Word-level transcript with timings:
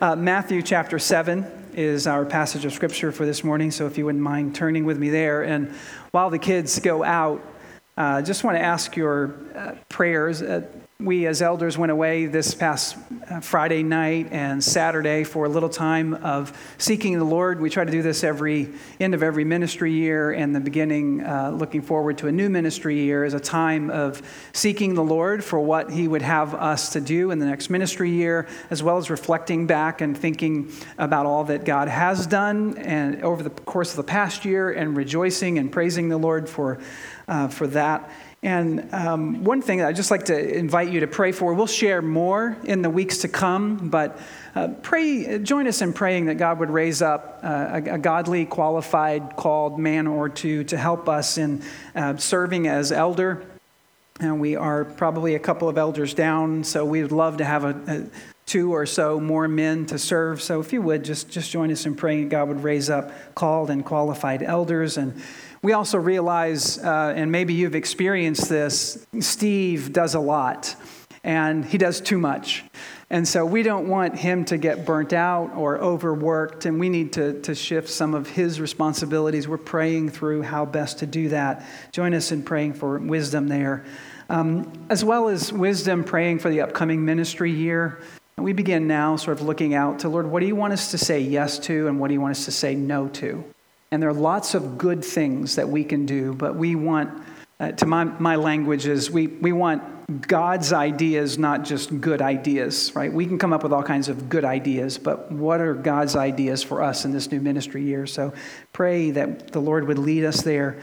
Uh, 0.00 0.16
Matthew 0.16 0.62
chapter 0.62 0.98
7 0.98 1.44
is 1.74 2.06
our 2.06 2.24
passage 2.24 2.64
of 2.64 2.72
scripture 2.72 3.12
for 3.12 3.26
this 3.26 3.44
morning, 3.44 3.70
so 3.70 3.86
if 3.86 3.98
you 3.98 4.06
wouldn't 4.06 4.24
mind 4.24 4.54
turning 4.54 4.86
with 4.86 4.96
me 4.96 5.10
there. 5.10 5.42
And 5.42 5.74
while 6.10 6.30
the 6.30 6.38
kids 6.38 6.78
go 6.78 7.04
out, 7.04 7.44
I 7.98 8.20
uh, 8.20 8.22
just 8.22 8.42
want 8.42 8.56
to 8.56 8.62
ask 8.62 8.96
your 8.96 9.34
uh, 9.54 9.74
prayers. 9.90 10.40
We 11.00 11.26
as 11.26 11.40
elders 11.40 11.78
went 11.78 11.92
away 11.92 12.26
this 12.26 12.52
past 12.52 12.94
uh, 13.30 13.40
Friday 13.40 13.82
night 13.82 14.28
and 14.32 14.62
Saturday 14.62 15.24
for 15.24 15.46
a 15.46 15.48
little 15.48 15.70
time 15.70 16.12
of 16.12 16.52
seeking 16.76 17.18
the 17.18 17.24
Lord. 17.24 17.58
We 17.58 17.70
try 17.70 17.86
to 17.86 17.90
do 17.90 18.02
this 18.02 18.22
every 18.22 18.68
end 18.98 19.14
of 19.14 19.22
every 19.22 19.44
ministry 19.44 19.92
year 19.92 20.30
and 20.30 20.54
the 20.54 20.60
beginning, 20.60 21.22
uh, 21.22 21.52
looking 21.52 21.80
forward 21.80 22.18
to 22.18 22.26
a 22.26 22.32
new 22.32 22.50
ministry 22.50 23.00
year, 23.00 23.24
is 23.24 23.32
a 23.32 23.40
time 23.40 23.88
of 23.88 24.20
seeking 24.52 24.92
the 24.92 25.02
Lord 25.02 25.42
for 25.42 25.58
what 25.58 25.90
He 25.90 26.06
would 26.06 26.20
have 26.20 26.54
us 26.54 26.90
to 26.90 27.00
do 27.00 27.30
in 27.30 27.38
the 27.38 27.46
next 27.46 27.70
ministry 27.70 28.10
year, 28.10 28.46
as 28.68 28.82
well 28.82 28.98
as 28.98 29.08
reflecting 29.08 29.66
back 29.66 30.02
and 30.02 30.14
thinking 30.14 30.70
about 30.98 31.24
all 31.24 31.44
that 31.44 31.64
God 31.64 31.88
has 31.88 32.26
done 32.26 32.76
and 32.76 33.22
over 33.22 33.42
the 33.42 33.48
course 33.48 33.92
of 33.92 33.96
the 33.96 34.04
past 34.04 34.44
year 34.44 34.70
and 34.70 34.94
rejoicing 34.94 35.58
and 35.58 35.72
praising 35.72 36.10
the 36.10 36.18
Lord 36.18 36.46
for, 36.46 36.78
uh, 37.26 37.48
for 37.48 37.66
that. 37.68 38.10
And 38.42 38.88
um, 38.94 39.44
one 39.44 39.60
thing 39.60 39.82
I'd 39.82 39.96
just 39.96 40.10
like 40.10 40.24
to 40.26 40.56
invite 40.58 40.90
you 40.90 41.00
to 41.00 41.06
pray 41.06 41.30
for, 41.30 41.52
we'll 41.52 41.66
share 41.66 42.00
more 42.00 42.56
in 42.64 42.80
the 42.80 42.88
weeks 42.88 43.18
to 43.18 43.28
come, 43.28 43.90
but 43.90 44.18
uh, 44.54 44.68
pray, 44.80 45.38
join 45.40 45.66
us 45.66 45.82
in 45.82 45.92
praying 45.92 46.26
that 46.26 46.36
God 46.36 46.58
would 46.58 46.70
raise 46.70 47.02
up 47.02 47.40
uh, 47.42 47.80
a, 47.84 47.94
a, 47.94 47.98
godly, 47.98 48.46
qualified, 48.46 49.36
called 49.36 49.78
man 49.78 50.06
or 50.06 50.30
two 50.30 50.64
to 50.64 50.78
help 50.78 51.06
us 51.06 51.36
in 51.36 51.62
uh, 51.94 52.16
serving 52.16 52.66
as 52.66 52.92
elder. 52.92 53.44
And 54.20 54.40
we 54.40 54.56
are 54.56 54.86
probably 54.86 55.34
a 55.34 55.38
couple 55.38 55.68
of 55.68 55.76
elders 55.76 56.14
down, 56.14 56.64
so 56.64 56.84
we 56.84 57.02
would 57.02 57.12
love 57.12 57.36
to 57.38 57.44
have 57.44 57.64
a, 57.64 57.80
a 57.86 58.06
two 58.46 58.74
or 58.74 58.86
so 58.86 59.20
more 59.20 59.48
men 59.48 59.86
to 59.86 59.98
serve. 59.98 60.42
So 60.42 60.60
if 60.60 60.72
you 60.72 60.82
would, 60.82 61.04
just, 61.04 61.28
just 61.30 61.50
join 61.50 61.70
us 61.70 61.86
in 61.86 61.94
praying 61.94 62.22
that 62.24 62.30
God 62.30 62.48
would 62.48 62.64
raise 62.64 62.90
up 62.90 63.12
called 63.34 63.70
and 63.70 63.84
qualified 63.84 64.42
elders 64.42 64.96
and 64.96 65.22
we 65.62 65.72
also 65.72 65.98
realize, 65.98 66.78
uh, 66.78 67.12
and 67.14 67.30
maybe 67.30 67.54
you've 67.54 67.74
experienced 67.74 68.48
this, 68.48 69.06
Steve 69.20 69.92
does 69.92 70.14
a 70.14 70.20
lot 70.20 70.74
and 71.22 71.64
he 71.64 71.76
does 71.76 72.00
too 72.00 72.18
much. 72.18 72.64
And 73.10 73.26
so 73.26 73.44
we 73.44 73.62
don't 73.62 73.88
want 73.88 74.16
him 74.16 74.44
to 74.46 74.56
get 74.56 74.86
burnt 74.86 75.12
out 75.12 75.54
or 75.56 75.78
overworked, 75.78 76.64
and 76.64 76.78
we 76.78 76.88
need 76.88 77.12
to, 77.14 77.40
to 77.42 77.54
shift 77.54 77.88
some 77.88 78.14
of 78.14 78.28
his 78.28 78.60
responsibilities. 78.60 79.48
We're 79.48 79.58
praying 79.58 80.10
through 80.10 80.42
how 80.42 80.64
best 80.64 81.00
to 81.00 81.06
do 81.06 81.28
that. 81.30 81.66
Join 81.92 82.14
us 82.14 82.30
in 82.32 82.42
praying 82.42 82.74
for 82.74 82.98
wisdom 82.98 83.48
there, 83.48 83.84
um, 84.28 84.72
as 84.88 85.04
well 85.04 85.28
as 85.28 85.52
wisdom 85.52 86.04
praying 86.04 86.38
for 86.38 86.50
the 86.50 86.60
upcoming 86.60 87.04
ministry 87.04 87.50
year. 87.50 88.00
We 88.38 88.52
begin 88.52 88.86
now 88.86 89.16
sort 89.16 89.38
of 89.38 89.46
looking 89.46 89.74
out 89.74 89.98
to 89.98 90.08
Lord, 90.08 90.26
what 90.26 90.40
do 90.40 90.46
you 90.46 90.56
want 90.56 90.72
us 90.72 90.92
to 90.92 90.98
say 90.98 91.20
yes 91.20 91.58
to, 91.60 91.88
and 91.88 92.00
what 92.00 92.08
do 92.08 92.14
you 92.14 92.20
want 92.20 92.36
us 92.36 92.44
to 92.46 92.52
say 92.52 92.74
no 92.74 93.08
to? 93.08 93.44
And 93.92 94.00
there 94.00 94.10
are 94.10 94.14
lots 94.14 94.54
of 94.54 94.78
good 94.78 95.04
things 95.04 95.56
that 95.56 95.68
we 95.68 95.82
can 95.82 96.06
do, 96.06 96.32
but 96.32 96.54
we 96.54 96.76
want, 96.76 97.10
uh, 97.58 97.72
to 97.72 97.86
my, 97.86 98.04
my 98.04 98.36
language 98.36 98.86
is, 98.86 99.10
we, 99.10 99.26
we 99.26 99.50
want 99.50 99.82
God's 100.28 100.72
ideas, 100.72 101.38
not 101.38 101.64
just 101.64 102.00
good 102.00 102.22
ideas, 102.22 102.92
right? 102.94 103.12
We 103.12 103.26
can 103.26 103.36
come 103.36 103.52
up 103.52 103.64
with 103.64 103.72
all 103.72 103.82
kinds 103.82 104.08
of 104.08 104.28
good 104.28 104.44
ideas, 104.44 104.96
but 104.96 105.32
what 105.32 105.60
are 105.60 105.74
God's 105.74 106.14
ideas 106.14 106.62
for 106.62 106.82
us 106.82 107.04
in 107.04 107.10
this 107.10 107.32
new 107.32 107.40
ministry 107.40 107.82
year? 107.82 108.06
So 108.06 108.32
pray 108.72 109.10
that 109.10 109.50
the 109.50 109.60
Lord 109.60 109.88
would 109.88 109.98
lead 109.98 110.24
us 110.24 110.42
there. 110.42 110.78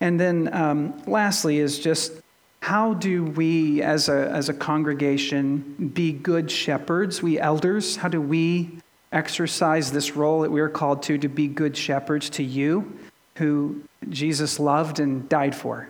And 0.00 0.18
then 0.18 0.52
um, 0.52 1.00
lastly, 1.06 1.58
is 1.58 1.78
just 1.78 2.12
how 2.60 2.94
do 2.94 3.24
we 3.24 3.82
as 3.82 4.08
a, 4.08 4.30
as 4.30 4.48
a 4.48 4.54
congregation 4.54 5.92
be 5.94 6.12
good 6.12 6.50
shepherds, 6.50 7.22
we 7.22 7.38
elders? 7.38 7.96
How 7.96 8.08
do 8.08 8.20
we 8.20 8.78
exercise 9.12 9.92
this 9.92 10.16
role 10.16 10.40
that 10.40 10.50
we 10.50 10.60
are 10.60 10.68
called 10.68 11.02
to, 11.04 11.18
to 11.18 11.28
be 11.28 11.48
good 11.48 11.76
shepherds 11.76 12.30
to 12.30 12.42
you, 12.42 12.98
who 13.36 13.82
Jesus 14.08 14.58
loved 14.58 15.00
and 15.00 15.28
died 15.28 15.54
for. 15.54 15.88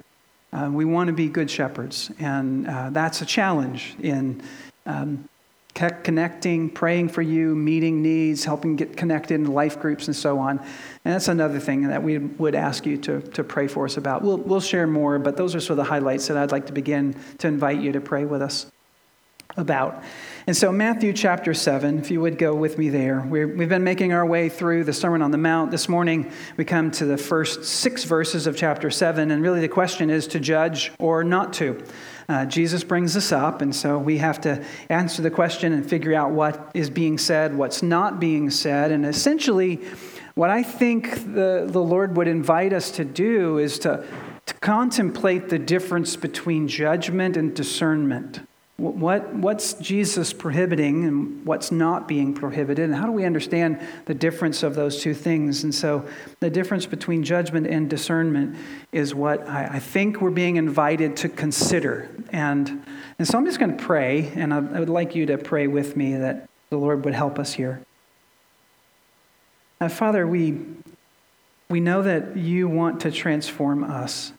Uh, 0.52 0.70
we 0.72 0.84
want 0.84 1.08
to 1.08 1.12
be 1.12 1.28
good 1.28 1.50
shepherds, 1.50 2.10
and 2.18 2.66
uh, 2.66 2.90
that's 2.90 3.20
a 3.20 3.26
challenge 3.26 3.96
in 4.00 4.42
um, 4.86 5.28
connecting, 5.74 6.70
praying 6.70 7.08
for 7.08 7.22
you, 7.22 7.54
meeting 7.54 8.02
needs, 8.02 8.44
helping 8.44 8.74
get 8.74 8.96
connected 8.96 9.34
in 9.34 9.52
life 9.52 9.78
groups, 9.78 10.06
and 10.06 10.16
so 10.16 10.38
on. 10.38 10.58
And 10.58 11.14
that's 11.14 11.28
another 11.28 11.60
thing 11.60 11.88
that 11.88 12.02
we 12.02 12.18
would 12.18 12.54
ask 12.54 12.86
you 12.86 12.96
to, 12.98 13.20
to 13.20 13.44
pray 13.44 13.68
for 13.68 13.84
us 13.84 13.96
about. 13.96 14.22
We'll, 14.22 14.38
we'll 14.38 14.60
share 14.60 14.86
more, 14.86 15.18
but 15.18 15.36
those 15.36 15.54
are 15.54 15.60
sort 15.60 15.78
of 15.78 15.84
the 15.84 15.90
highlights 15.90 16.28
that 16.28 16.36
I'd 16.36 16.50
like 16.50 16.66
to 16.66 16.72
begin 16.72 17.14
to 17.38 17.46
invite 17.46 17.80
you 17.80 17.92
to 17.92 18.00
pray 18.00 18.24
with 18.24 18.42
us 18.42 18.66
about. 19.56 20.02
And 20.46 20.56
so, 20.56 20.72
Matthew 20.72 21.12
chapter 21.12 21.52
7, 21.52 21.98
if 21.98 22.10
you 22.10 22.20
would 22.20 22.38
go 22.38 22.54
with 22.54 22.78
me 22.78 22.88
there, 22.88 23.20
we 23.20 23.40
have 23.40 23.68
been 23.68 23.84
making 23.84 24.12
our 24.12 24.24
way 24.24 24.48
through 24.48 24.84
the 24.84 24.92
Sermon 24.92 25.20
on 25.20 25.30
the 25.30 25.38
Mount. 25.38 25.70
This 25.70 25.88
morning, 25.88 26.30
we 26.56 26.64
come 26.64 26.90
to 26.92 27.04
the 27.04 27.18
first 27.18 27.64
six 27.64 28.04
verses 28.04 28.46
of 28.46 28.56
chapter 28.56 28.90
7, 28.90 29.30
and 29.30 29.42
really 29.42 29.60
the 29.60 29.68
question 29.68 30.10
is 30.10 30.26
to 30.28 30.40
judge 30.40 30.92
or 30.98 31.24
not 31.24 31.52
to. 31.54 31.82
Uh, 32.28 32.46
Jesus 32.46 32.84
brings 32.84 33.16
us 33.16 33.32
up, 33.32 33.60
and 33.60 33.74
so 33.74 33.98
we 33.98 34.18
have 34.18 34.40
to 34.42 34.64
answer 34.90 35.22
the 35.22 35.30
question 35.30 35.72
and 35.72 35.88
figure 35.88 36.14
out 36.14 36.30
what 36.30 36.70
is 36.74 36.88
being 36.88 37.18
said, 37.18 37.56
what's 37.56 37.82
not 37.82 38.20
being 38.20 38.50
said. 38.50 38.92
And 38.92 39.04
essentially, 39.04 39.80
what 40.34 40.50
I 40.50 40.62
think 40.62 41.34
the, 41.34 41.66
the 41.68 41.82
Lord 41.82 42.16
would 42.16 42.28
invite 42.28 42.72
us 42.72 42.90
to 42.92 43.04
do 43.04 43.58
is 43.58 43.78
to, 43.80 44.06
to 44.46 44.54
contemplate 44.54 45.48
the 45.48 45.58
difference 45.58 46.16
between 46.16 46.68
judgment 46.68 47.36
and 47.36 47.54
discernment. 47.54 48.40
What, 48.78 49.34
what's 49.34 49.74
Jesus 49.74 50.32
prohibiting 50.32 51.04
and 51.04 51.44
what's 51.44 51.72
not 51.72 52.06
being 52.06 52.32
prohibited? 52.32 52.84
And 52.84 52.94
how 52.94 53.06
do 53.06 53.12
we 53.12 53.24
understand 53.24 53.84
the 54.04 54.14
difference 54.14 54.62
of 54.62 54.76
those 54.76 55.02
two 55.02 55.14
things? 55.14 55.64
And 55.64 55.74
so, 55.74 56.06
the 56.38 56.48
difference 56.48 56.86
between 56.86 57.24
judgment 57.24 57.66
and 57.66 57.90
discernment 57.90 58.56
is 58.92 59.16
what 59.16 59.48
I, 59.48 59.64
I 59.64 59.78
think 59.80 60.20
we're 60.20 60.30
being 60.30 60.56
invited 60.56 61.16
to 61.18 61.28
consider. 61.28 62.08
And, 62.30 62.84
and 63.18 63.26
so, 63.26 63.36
I'm 63.36 63.44
just 63.46 63.58
going 63.58 63.76
to 63.76 63.84
pray, 63.84 64.30
and 64.36 64.54
I, 64.54 64.58
I, 64.58 64.78
would 64.78 64.88
like 64.88 65.16
you 65.16 65.26
to 65.26 65.38
pray 65.38 65.66
with 65.66 65.96
me 65.96 66.14
that 66.14 66.48
the 66.70 66.76
Lord 66.76 67.04
would 67.04 67.14
help 67.14 67.40
us 67.40 67.54
here. 67.54 67.80
Uh, 69.80 69.88
Father, 69.88 70.24
we, 70.24 70.56
we 71.68 71.80
know 71.80 72.02
that 72.02 72.36
you 72.36 72.68
want 72.68 73.00
to 73.00 73.10
transform 73.10 73.82
us. 73.82 74.32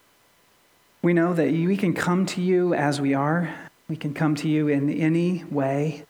We 1.01 1.11
know 1.11 1.33
that 1.33 1.51
we 1.51 1.75
can 1.75 1.93
come 1.93 2.25
to 2.27 2.41
you 2.41 2.73
as 2.73 3.01
we 3.01 3.13
are 3.13 3.53
we 3.89 3.95
can 3.95 4.13
come 4.13 4.35
to 4.35 4.47
you 4.47 4.67
in 4.67 4.89
any 4.89 5.43
way, 5.45 6.05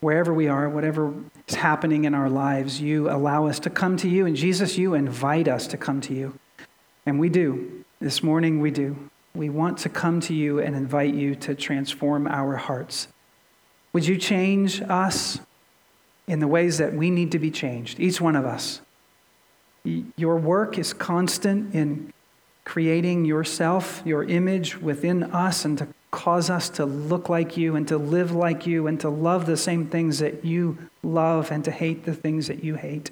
wherever 0.00 0.34
we 0.34 0.48
are, 0.48 0.68
whatever 0.68 1.14
is 1.46 1.54
happening 1.54 2.04
in 2.04 2.12
our 2.12 2.28
lives. 2.28 2.80
You 2.80 3.08
allow 3.08 3.46
us 3.46 3.60
to 3.60 3.70
come 3.70 3.96
to 3.98 4.08
you. 4.08 4.26
And 4.26 4.34
Jesus, 4.34 4.76
you 4.76 4.94
invite 4.94 5.46
us 5.46 5.68
to 5.68 5.76
come 5.76 6.00
to 6.02 6.14
you. 6.14 6.38
And 7.06 7.20
we 7.20 7.28
do. 7.28 7.84
This 8.00 8.22
morning, 8.22 8.60
we 8.60 8.72
do. 8.72 8.96
We 9.34 9.48
want 9.48 9.78
to 9.78 9.88
come 9.88 10.20
to 10.22 10.34
you 10.34 10.58
and 10.58 10.74
invite 10.74 11.14
you 11.14 11.36
to 11.36 11.54
transform 11.54 12.26
our 12.26 12.56
hearts. 12.56 13.06
Would 13.92 14.06
you 14.06 14.16
change 14.16 14.82
us 14.82 15.38
in 16.26 16.40
the 16.40 16.48
ways 16.48 16.78
that 16.78 16.94
we 16.94 17.10
need 17.10 17.30
to 17.32 17.38
be 17.38 17.50
changed, 17.50 18.00
each 18.00 18.20
one 18.20 18.34
of 18.34 18.44
us? 18.44 18.80
Your 19.84 20.36
work 20.36 20.78
is 20.78 20.92
constant 20.92 21.74
in 21.74 22.12
creating 22.64 23.24
yourself, 23.24 24.02
your 24.04 24.24
image 24.24 24.78
within 24.78 25.22
us, 25.24 25.64
and 25.64 25.78
to 25.78 25.88
cause 26.10 26.50
us 26.50 26.68
to 26.70 26.84
look 26.84 27.28
like 27.28 27.56
you 27.56 27.76
and 27.76 27.86
to 27.88 27.96
live 27.96 28.32
like 28.32 28.66
you 28.66 28.86
and 28.86 28.98
to 29.00 29.08
love 29.08 29.46
the 29.46 29.56
same 29.56 29.86
things 29.86 30.18
that 30.18 30.44
you 30.44 30.76
love 31.02 31.50
and 31.50 31.64
to 31.64 31.70
hate 31.70 32.04
the 32.04 32.14
things 32.14 32.48
that 32.48 32.64
you 32.64 32.74
hate. 32.74 33.10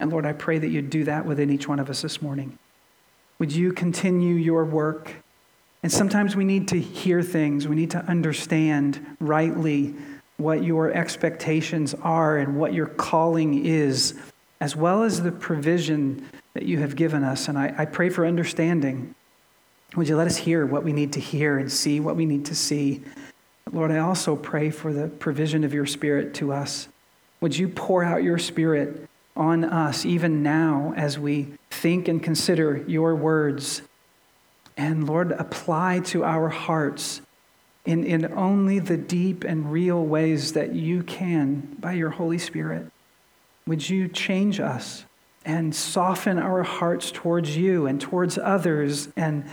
And 0.00 0.10
Lord, 0.10 0.26
I 0.26 0.32
pray 0.32 0.58
that 0.58 0.68
you'd 0.68 0.90
do 0.90 1.04
that 1.04 1.26
within 1.26 1.50
each 1.50 1.68
one 1.68 1.78
of 1.78 1.90
us 1.90 2.02
this 2.02 2.22
morning. 2.22 2.58
Would 3.38 3.52
you 3.52 3.72
continue 3.72 4.34
your 4.34 4.64
work? 4.64 5.14
And 5.82 5.92
sometimes 5.92 6.34
we 6.34 6.44
need 6.44 6.68
to 6.68 6.80
hear 6.80 7.22
things, 7.22 7.68
we 7.68 7.76
need 7.76 7.90
to 7.90 8.04
understand 8.06 9.04
rightly 9.20 9.94
what 10.36 10.64
your 10.64 10.90
expectations 10.92 11.94
are 12.02 12.38
and 12.38 12.56
what 12.56 12.72
your 12.72 12.86
calling 12.86 13.64
is, 13.66 14.18
as 14.60 14.74
well 14.74 15.02
as 15.02 15.22
the 15.22 15.30
provision 15.30 16.26
that 16.54 16.64
you 16.64 16.78
have 16.78 16.96
given 16.96 17.22
us. 17.22 17.48
And 17.48 17.58
I, 17.58 17.74
I 17.76 17.84
pray 17.84 18.08
for 18.08 18.26
understanding. 18.26 19.14
Would 19.96 20.08
you 20.08 20.16
let 20.16 20.26
us 20.26 20.36
hear 20.36 20.66
what 20.66 20.82
we 20.82 20.92
need 20.92 21.12
to 21.12 21.20
hear 21.20 21.58
and 21.58 21.70
see 21.70 22.00
what 22.00 22.16
we 22.16 22.26
need 22.26 22.46
to 22.46 22.54
see? 22.54 23.02
Lord, 23.72 23.92
I 23.92 23.98
also 23.98 24.34
pray 24.34 24.70
for 24.70 24.92
the 24.92 25.08
provision 25.08 25.62
of 25.62 25.72
your 25.72 25.86
Spirit 25.86 26.34
to 26.34 26.52
us. 26.52 26.88
Would 27.40 27.56
you 27.56 27.68
pour 27.68 28.02
out 28.02 28.22
your 28.22 28.38
Spirit 28.38 29.08
on 29.36 29.64
us 29.64 30.04
even 30.04 30.42
now 30.42 30.94
as 30.96 31.18
we 31.18 31.54
think 31.70 32.08
and 32.08 32.22
consider 32.22 32.84
your 32.88 33.14
words? 33.14 33.82
And 34.76 35.06
Lord, 35.06 35.30
apply 35.32 36.00
to 36.06 36.24
our 36.24 36.48
hearts 36.48 37.20
in, 37.84 38.02
in 38.02 38.32
only 38.32 38.80
the 38.80 38.96
deep 38.96 39.44
and 39.44 39.70
real 39.70 40.04
ways 40.04 40.54
that 40.54 40.74
you 40.74 41.04
can 41.04 41.76
by 41.78 41.92
your 41.92 42.10
Holy 42.10 42.38
Spirit. 42.38 42.90
Would 43.66 43.88
you 43.88 44.08
change 44.08 44.58
us 44.58 45.04
and 45.44 45.74
soften 45.74 46.38
our 46.38 46.62
hearts 46.62 47.10
towards 47.12 47.56
you 47.56 47.86
and 47.86 48.00
towards 48.00 48.38
others 48.38 49.08
and 49.16 49.44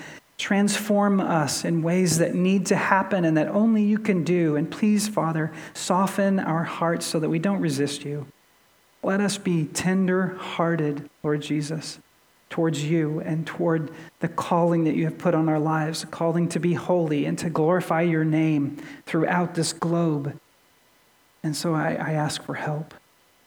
Transform 0.42 1.20
us 1.20 1.64
in 1.64 1.84
ways 1.84 2.18
that 2.18 2.34
need 2.34 2.66
to 2.66 2.76
happen 2.76 3.26
and 3.26 3.38
that 3.38 3.50
only 3.50 3.84
you 3.84 4.00
can 4.00 4.24
do. 4.24 4.56
And 4.56 4.72
please, 4.72 5.08
Father, 5.08 5.52
soften 5.76 6.40
our 6.40 6.64
hearts 6.64 7.06
so 7.06 7.20
that 7.20 7.30
we 7.30 7.38
don't 7.38 7.62
resist 7.62 8.04
you. 8.04 8.26
Let 9.04 9.22
us 9.22 9.38
be 9.38 9.66
tender 9.66 10.30
hearted, 10.40 11.08
Lord 11.22 11.44
Jesus, 11.44 12.00
towards 12.50 12.84
you 12.84 13.20
and 13.20 13.46
toward 13.46 13.92
the 14.20 14.30
calling 14.30 14.84
that 14.86 14.96
you 14.96 15.06
have 15.06 15.20
put 15.20 15.36
on 15.36 15.48
our 15.48 15.60
lives, 15.60 16.02
a 16.02 16.08
calling 16.08 16.50
to 16.50 16.60
be 16.60 16.74
holy 16.74 17.28
and 17.28 17.38
to 17.38 17.52
glorify 17.52 18.02
your 18.02 18.26
name 18.26 18.78
throughout 19.06 19.54
this 19.54 19.74
globe. 19.74 20.40
And 21.44 21.56
so 21.56 21.76
I, 21.76 21.94
I 21.94 22.12
ask 22.14 22.44
for 22.44 22.56
help. 22.56 22.96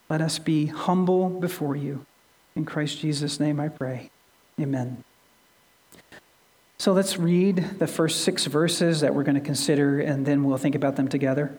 Let 0.09 0.21
us 0.21 0.39
be 0.39 0.67
humble 0.67 1.29
before 1.29 1.75
you. 1.75 2.07
In 2.55 2.65
Christ 2.65 3.01
Jesus' 3.01 3.41
name 3.41 3.59
I 3.59 3.67
pray. 3.67 4.11
Amen. 4.61 5.03
So 6.79 6.93
let's 6.93 7.17
read 7.17 7.79
the 7.79 7.87
first 7.87 8.23
six 8.23 8.47
verses 8.47 9.01
that 9.01 9.15
we're 9.15 9.23
going 9.23 9.37
to 9.37 9.41
consider, 9.41 10.01
and 10.01 10.27
then 10.27 10.45
we'll 10.45 10.59
think 10.59 10.75
about 10.75 10.97
them 10.97 11.09
together. 11.09 11.59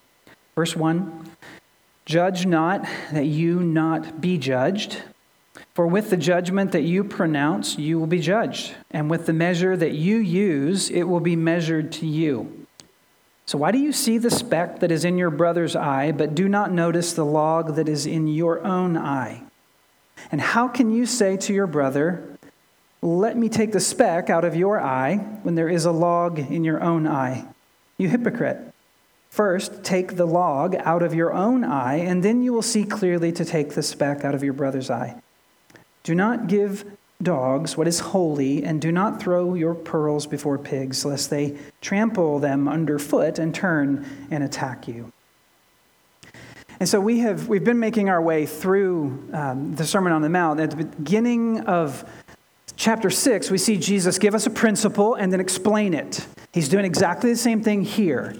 Verse 0.55 0.75
1 0.75 1.31
Judge 2.05 2.45
not 2.45 2.85
that 3.11 3.25
you 3.25 3.61
not 3.61 4.21
be 4.21 4.37
judged. 4.37 5.01
For 5.73 5.87
with 5.87 6.09
the 6.09 6.17
judgment 6.17 6.71
that 6.71 6.83
you 6.83 7.03
pronounce, 7.03 7.77
you 7.77 7.99
will 7.99 8.07
be 8.07 8.19
judged. 8.19 8.73
And 8.91 9.09
with 9.09 9.25
the 9.25 9.33
measure 9.33 9.75
that 9.75 9.93
you 9.93 10.17
use, 10.17 10.89
it 10.89 11.03
will 11.03 11.19
be 11.19 11.35
measured 11.35 11.91
to 11.93 12.05
you. 12.05 12.67
So, 13.45 13.57
why 13.57 13.71
do 13.71 13.77
you 13.77 13.91
see 13.91 14.17
the 14.17 14.31
speck 14.31 14.79
that 14.79 14.91
is 14.91 15.05
in 15.05 15.17
your 15.17 15.29
brother's 15.29 15.75
eye, 15.75 16.11
but 16.11 16.33
do 16.33 16.47
not 16.49 16.71
notice 16.71 17.13
the 17.13 17.25
log 17.25 17.75
that 17.75 17.87
is 17.87 18.05
in 18.05 18.27
your 18.27 18.63
own 18.65 18.97
eye? 18.97 19.43
And 20.31 20.41
how 20.41 20.67
can 20.67 20.91
you 20.91 21.05
say 21.05 21.37
to 21.37 21.53
your 21.53 21.67
brother, 21.67 22.34
let 23.05 23.37
me 23.37 23.49
take 23.49 23.71
the 23.71 23.79
speck 23.79 24.29
out 24.29 24.43
of 24.43 24.55
your 24.55 24.81
eye 24.81 25.17
when 25.43 25.53
there 25.53 25.69
is 25.69 25.85
a 25.85 25.91
log 25.91 26.39
in 26.39 26.63
your 26.63 26.81
own 26.81 27.05
eye. 27.05 27.45
You 27.97 28.09
hypocrite. 28.09 28.73
First, 29.29 29.83
take 29.83 30.15
the 30.15 30.25
log 30.25 30.75
out 30.75 31.03
of 31.03 31.13
your 31.13 31.33
own 31.33 31.63
eye, 31.63 31.97
and 31.97 32.23
then 32.23 32.41
you 32.41 32.51
will 32.51 32.61
see 32.61 32.83
clearly 32.83 33.31
to 33.33 33.45
take 33.45 33.73
the 33.73 33.83
speck 33.83 34.25
out 34.25 34.33
of 34.33 34.43
your 34.43 34.53
brother's 34.53 34.89
eye. 34.89 35.21
Do 36.03 36.15
not 36.15 36.47
give 36.47 36.85
dogs 37.21 37.77
what 37.77 37.87
is 37.87 37.99
holy, 37.99 38.63
and 38.63 38.81
do 38.81 38.91
not 38.91 39.21
throw 39.21 39.53
your 39.53 39.75
pearls 39.75 40.25
before 40.25 40.57
pigs, 40.57 41.05
lest 41.05 41.29
they 41.29 41.57
trample 41.81 42.39
them 42.39 42.67
underfoot 42.67 43.37
and 43.37 43.53
turn 43.53 44.05
and 44.31 44.43
attack 44.43 44.87
you. 44.87 45.11
And 46.79 46.89
so 46.89 46.99
we 46.99 47.19
have 47.19 47.47
we've 47.47 47.63
been 47.63 47.79
making 47.79 48.09
our 48.09 48.21
way 48.21 48.45
through 48.45 49.29
um, 49.31 49.75
the 49.75 49.85
Sermon 49.85 50.11
on 50.11 50.21
the 50.21 50.29
Mount. 50.29 50.59
At 50.59 50.71
the 50.71 50.85
beginning 50.85 51.61
of 51.61 52.03
chapter 52.75 53.09
6, 53.09 53.51
we 53.51 53.57
see 53.57 53.77
Jesus 53.77 54.17
give 54.19 54.35
us 54.35 54.45
a 54.45 54.49
principle 54.49 55.15
and 55.15 55.31
then 55.31 55.39
explain 55.39 55.93
it. 55.93 56.25
He's 56.53 56.69
doing 56.69 56.85
exactly 56.85 57.31
the 57.31 57.37
same 57.37 57.61
thing 57.63 57.83
here. 57.83 58.35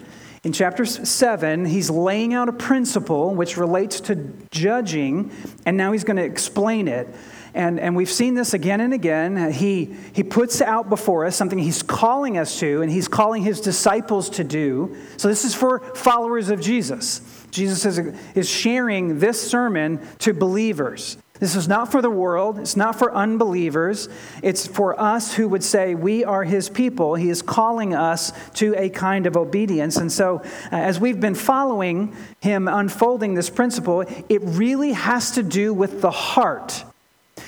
In 0.45 0.53
chapter 0.53 0.85
7, 0.85 1.65
he's 1.65 1.89
laying 1.89 2.35
out 2.35 2.49
a 2.49 2.53
principle 2.53 3.33
which 3.33 3.57
relates 3.57 3.99
to 4.01 4.31
judging, 4.51 5.31
and 5.65 5.75
now 5.75 5.91
he's 5.91 6.03
going 6.03 6.17
to 6.17 6.23
explain 6.23 6.87
it. 6.87 7.07
And, 7.55 7.79
and 7.79 7.95
we've 7.95 8.11
seen 8.11 8.35
this 8.35 8.53
again 8.53 8.79
and 8.79 8.93
again. 8.93 9.51
He, 9.51 9.95
he 10.13 10.23
puts 10.23 10.61
out 10.61 10.87
before 10.87 11.25
us 11.25 11.35
something 11.35 11.57
he's 11.57 11.81
calling 11.81 12.37
us 12.37 12.59
to, 12.59 12.83
and 12.83 12.91
he's 12.91 13.07
calling 13.07 13.41
his 13.41 13.59
disciples 13.59 14.29
to 14.31 14.43
do. 14.43 14.95
So, 15.17 15.29
this 15.29 15.45
is 15.45 15.55
for 15.55 15.79
followers 15.95 16.49
of 16.49 16.61
Jesus. 16.61 17.21
Jesus 17.49 17.85
is, 17.85 18.13
is 18.35 18.49
sharing 18.49 19.17
this 19.19 19.41
sermon 19.41 20.05
to 20.19 20.33
believers. 20.33 21.17
This 21.45 21.55
is 21.55 21.67
not 21.67 21.91
for 21.91 22.01
the 22.01 22.09
world. 22.09 22.57
It's 22.57 22.75
not 22.75 22.97
for 22.97 23.13
unbelievers. 23.13 24.09
It's 24.41 24.65
for 24.65 24.99
us 24.99 25.31
who 25.31 25.47
would 25.49 25.63
say 25.63 25.93
we 25.93 26.23
are 26.23 26.43
his 26.43 26.69
people. 26.69 27.13
He 27.13 27.29
is 27.29 27.43
calling 27.43 27.93
us 27.93 28.33
to 28.55 28.73
a 28.75 28.89
kind 28.89 29.27
of 29.27 29.37
obedience. 29.37 29.97
And 29.97 30.11
so, 30.11 30.37
uh, 30.37 30.41
as 30.71 30.99
we've 30.99 31.19
been 31.19 31.35
following 31.35 32.15
him 32.39 32.67
unfolding 32.67 33.35
this 33.35 33.51
principle, 33.51 34.01
it 34.27 34.41
really 34.41 34.93
has 34.93 35.29
to 35.33 35.43
do 35.43 35.71
with 35.71 36.01
the 36.01 36.09
heart. 36.09 36.83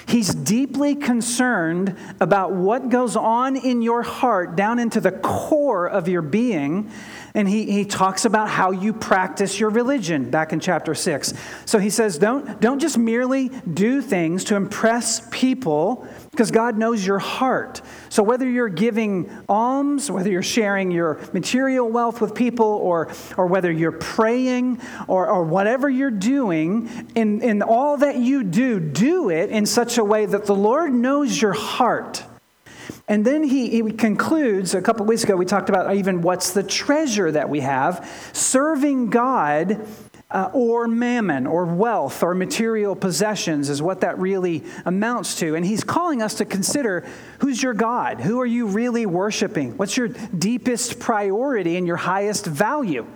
He's 0.08 0.34
deeply 0.36 0.94
concerned 0.94 1.98
about 2.20 2.52
what 2.52 2.90
goes 2.90 3.16
on 3.16 3.56
in 3.56 3.82
your 3.82 4.04
heart, 4.04 4.56
down 4.56 4.78
into 4.78 5.02
the 5.02 5.12
core 5.12 5.88
of 5.88 6.08
your 6.08 6.22
being. 6.22 6.92
And 7.34 7.48
he, 7.48 7.72
he 7.72 7.86
talks 7.86 8.26
about 8.26 8.50
how 8.50 8.72
you 8.72 8.94
practice 8.94 9.60
your 9.60 9.70
religion 9.70 10.30
back 10.30 10.54
in 10.54 10.60
chapter 10.60 10.96
6. 10.96 11.34
So 11.66 11.80
he 11.80 11.90
says, 11.90 12.18
don't, 12.18 12.60
don't 12.60 12.80
just 12.80 12.98
merely 12.98 13.50
do 13.50 14.02
things 14.02 14.44
to 14.46 14.56
impress 14.56 15.28
people, 15.30 16.08
because 16.32 16.52
God 16.52 16.78
knows 16.78 17.06
your 17.06 17.20
heart. 17.20 17.82
So 18.10 18.24
whether 18.24 18.48
you're 18.48 18.70
giving 18.70 19.30
alms, 19.50 20.10
whether 20.10 20.30
you're 20.30 20.44
sharing 20.44 20.92
your 20.92 21.20
material 21.34 21.90
wealth 21.90 22.22
with 22.22 22.36
people, 22.36 22.66
or, 22.66 23.12
or 23.38 23.48
whether 23.48 23.72
you're 23.72 23.92
praying, 23.92 24.80
or, 25.08 25.28
or 25.28 25.44
whatever 25.44 25.90
you're 25.90 26.12
doing, 26.12 26.90
in, 27.16 27.42
in 27.42 27.62
all 27.62 27.98
that 27.98 28.18
you 28.18 28.44
do, 28.44 28.80
do 28.80 29.30
it 29.30 29.50
in 29.50 29.66
such 29.66 29.98
a 29.98 30.04
way 30.04 30.26
that 30.26 30.46
the 30.46 30.56
Lord 30.56 30.94
knows 30.94 31.42
your 31.42 31.54
heart. 31.54 32.24
And 33.09 33.24
then 33.24 33.44
he, 33.44 33.69
he 33.69 33.92
concludes, 33.92 34.74
a 34.74 34.81
couple 34.81 35.06
weeks 35.06 35.24
ago, 35.24 35.36
we 35.36 35.45
talked 35.45 35.69
about 35.69 35.95
even 35.95 36.21
what's 36.21 36.51
the 36.51 36.63
treasure 36.63 37.31
that 37.31 37.50
we 37.50 37.62
have. 37.62 38.30
Serving 38.33 39.09
God 39.09 39.88
uh, 40.30 40.50
or 40.51 40.89
mammon 40.89 41.48
or 41.48 41.65
wealth 41.65 42.21
or 42.21 42.36
material 42.36 42.98
possessions 42.98 43.69
is 43.69 43.81
what 43.81 44.01
that 44.01 44.19
really 44.19 44.63
amounts 44.86 45.39
to. 45.39 45.56
And 45.56 45.65
he's 45.65 45.86
calling 45.86 46.21
us 46.21 46.33
to 46.36 46.45
consider 46.45 47.07
who's 47.39 47.63
your 47.63 47.74
God? 47.74 48.19
Who 48.19 48.42
are 48.42 48.45
you 48.45 48.68
really 48.68 49.06
worshiping? 49.06 49.77
What's 49.77 49.95
your 49.95 50.09
deepest 50.09 51.00
priority 51.00 51.77
and 51.77 51.88
your 51.88 51.95
highest 51.95 52.45
value? 52.45 53.07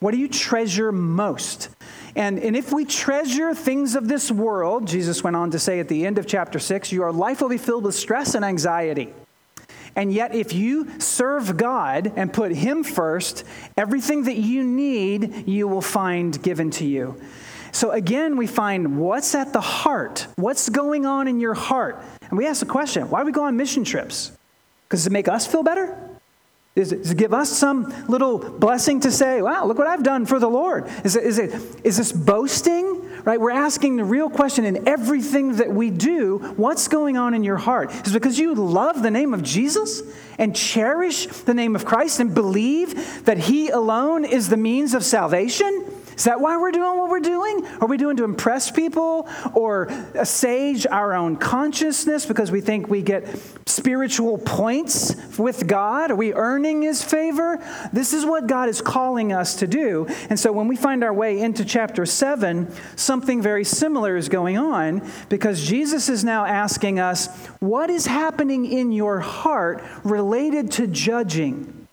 What 0.00 0.10
do 0.12 0.18
you 0.18 0.28
treasure 0.28 0.90
most? 0.90 1.68
And, 2.16 2.40
and 2.40 2.56
if 2.56 2.72
we 2.72 2.84
treasure 2.84 3.54
things 3.54 3.94
of 3.94 4.08
this 4.08 4.32
world, 4.32 4.88
Jesus 4.88 5.22
went 5.22 5.36
on 5.36 5.52
to 5.52 5.60
say 5.60 5.78
at 5.78 5.86
the 5.86 6.04
end 6.06 6.18
of 6.18 6.26
chapter 6.26 6.58
6, 6.58 6.90
your 6.90 7.12
life 7.12 7.40
will 7.40 7.48
be 7.48 7.58
filled 7.58 7.84
with 7.84 7.94
stress 7.94 8.34
and 8.34 8.44
anxiety. 8.44 9.12
And 9.98 10.12
yet, 10.12 10.32
if 10.32 10.52
you 10.52 11.00
serve 11.00 11.56
God 11.56 12.12
and 12.14 12.32
put 12.32 12.52
Him 12.52 12.84
first, 12.84 13.42
everything 13.76 14.22
that 14.24 14.36
you 14.36 14.62
need, 14.62 15.48
you 15.48 15.66
will 15.66 15.82
find 15.82 16.40
given 16.40 16.70
to 16.70 16.86
you. 16.86 17.20
So, 17.72 17.90
again, 17.90 18.36
we 18.36 18.46
find 18.46 18.96
what's 18.96 19.34
at 19.34 19.52
the 19.52 19.60
heart. 19.60 20.28
What's 20.36 20.68
going 20.68 21.04
on 21.04 21.26
in 21.26 21.40
your 21.40 21.54
heart? 21.54 22.00
And 22.28 22.38
we 22.38 22.46
ask 22.46 22.60
the 22.60 22.66
question 22.66 23.10
why 23.10 23.18
do 23.18 23.26
we 23.26 23.32
go 23.32 23.42
on 23.42 23.56
mission 23.56 23.82
trips? 23.82 24.30
Because 24.86 25.04
it 25.04 25.10
make 25.10 25.26
us 25.26 25.48
feel 25.48 25.64
better? 25.64 25.98
Is 26.76 26.92
it, 26.92 27.02
to 27.06 27.16
give 27.16 27.34
us 27.34 27.50
some 27.50 27.92
little 28.06 28.38
blessing 28.38 29.00
to 29.00 29.10
say, 29.10 29.42
wow, 29.42 29.66
look 29.66 29.78
what 29.78 29.88
I've 29.88 30.04
done 30.04 30.26
for 30.26 30.38
the 30.38 30.48
Lord? 30.48 30.86
Is, 31.02 31.16
it, 31.16 31.24
is, 31.24 31.40
it, 31.40 31.60
is 31.82 31.96
this 31.96 32.12
boasting? 32.12 32.97
Right? 33.28 33.38
We're 33.38 33.50
asking 33.50 33.96
the 33.96 34.06
real 34.06 34.30
question 34.30 34.64
in 34.64 34.88
everything 34.88 35.56
that 35.56 35.70
we 35.70 35.90
do 35.90 36.38
what's 36.56 36.88
going 36.88 37.18
on 37.18 37.34
in 37.34 37.44
your 37.44 37.58
heart? 37.58 37.92
Is 38.06 38.14
because 38.14 38.38
you 38.38 38.54
love 38.54 39.02
the 39.02 39.10
name 39.10 39.34
of 39.34 39.42
Jesus 39.42 40.00
and 40.38 40.56
cherish 40.56 41.26
the 41.26 41.52
name 41.52 41.76
of 41.76 41.84
Christ 41.84 42.20
and 42.20 42.32
believe 42.32 43.26
that 43.26 43.36
He 43.36 43.68
alone 43.68 44.24
is 44.24 44.48
the 44.48 44.56
means 44.56 44.94
of 44.94 45.04
salvation? 45.04 45.84
Is 46.18 46.24
that 46.24 46.40
why 46.40 46.56
we're 46.56 46.72
doing 46.72 46.98
what 46.98 47.08
we're 47.08 47.20
doing? 47.20 47.64
Are 47.80 47.86
we 47.86 47.96
doing 47.96 48.16
to 48.16 48.24
impress 48.24 48.72
people 48.72 49.28
or 49.54 49.84
assuage 50.14 50.84
our 50.84 51.14
own 51.14 51.36
consciousness 51.36 52.26
because 52.26 52.50
we 52.50 52.60
think 52.60 52.88
we 52.88 53.02
get 53.02 53.28
spiritual 53.66 54.36
points 54.38 55.14
with 55.38 55.68
God? 55.68 56.10
Are 56.10 56.16
we 56.16 56.34
earning 56.34 56.82
His 56.82 57.04
favor? 57.04 57.64
This 57.92 58.12
is 58.12 58.26
what 58.26 58.48
God 58.48 58.68
is 58.68 58.82
calling 58.82 59.32
us 59.32 59.54
to 59.60 59.68
do. 59.68 60.08
And 60.28 60.40
so 60.40 60.50
when 60.50 60.66
we 60.66 60.74
find 60.74 61.04
our 61.04 61.14
way 61.14 61.38
into 61.38 61.64
chapter 61.64 62.04
7, 62.04 62.68
something 62.96 63.40
very 63.40 63.62
similar 63.62 64.16
is 64.16 64.28
going 64.28 64.58
on 64.58 65.08
because 65.28 65.64
Jesus 65.64 66.08
is 66.08 66.24
now 66.24 66.44
asking 66.44 66.98
us, 66.98 67.46
what 67.60 67.90
is 67.90 68.06
happening 68.06 68.66
in 68.66 68.90
your 68.90 69.20
heart 69.20 69.84
related 70.02 70.72
to 70.72 70.88
judging? 70.88 71.86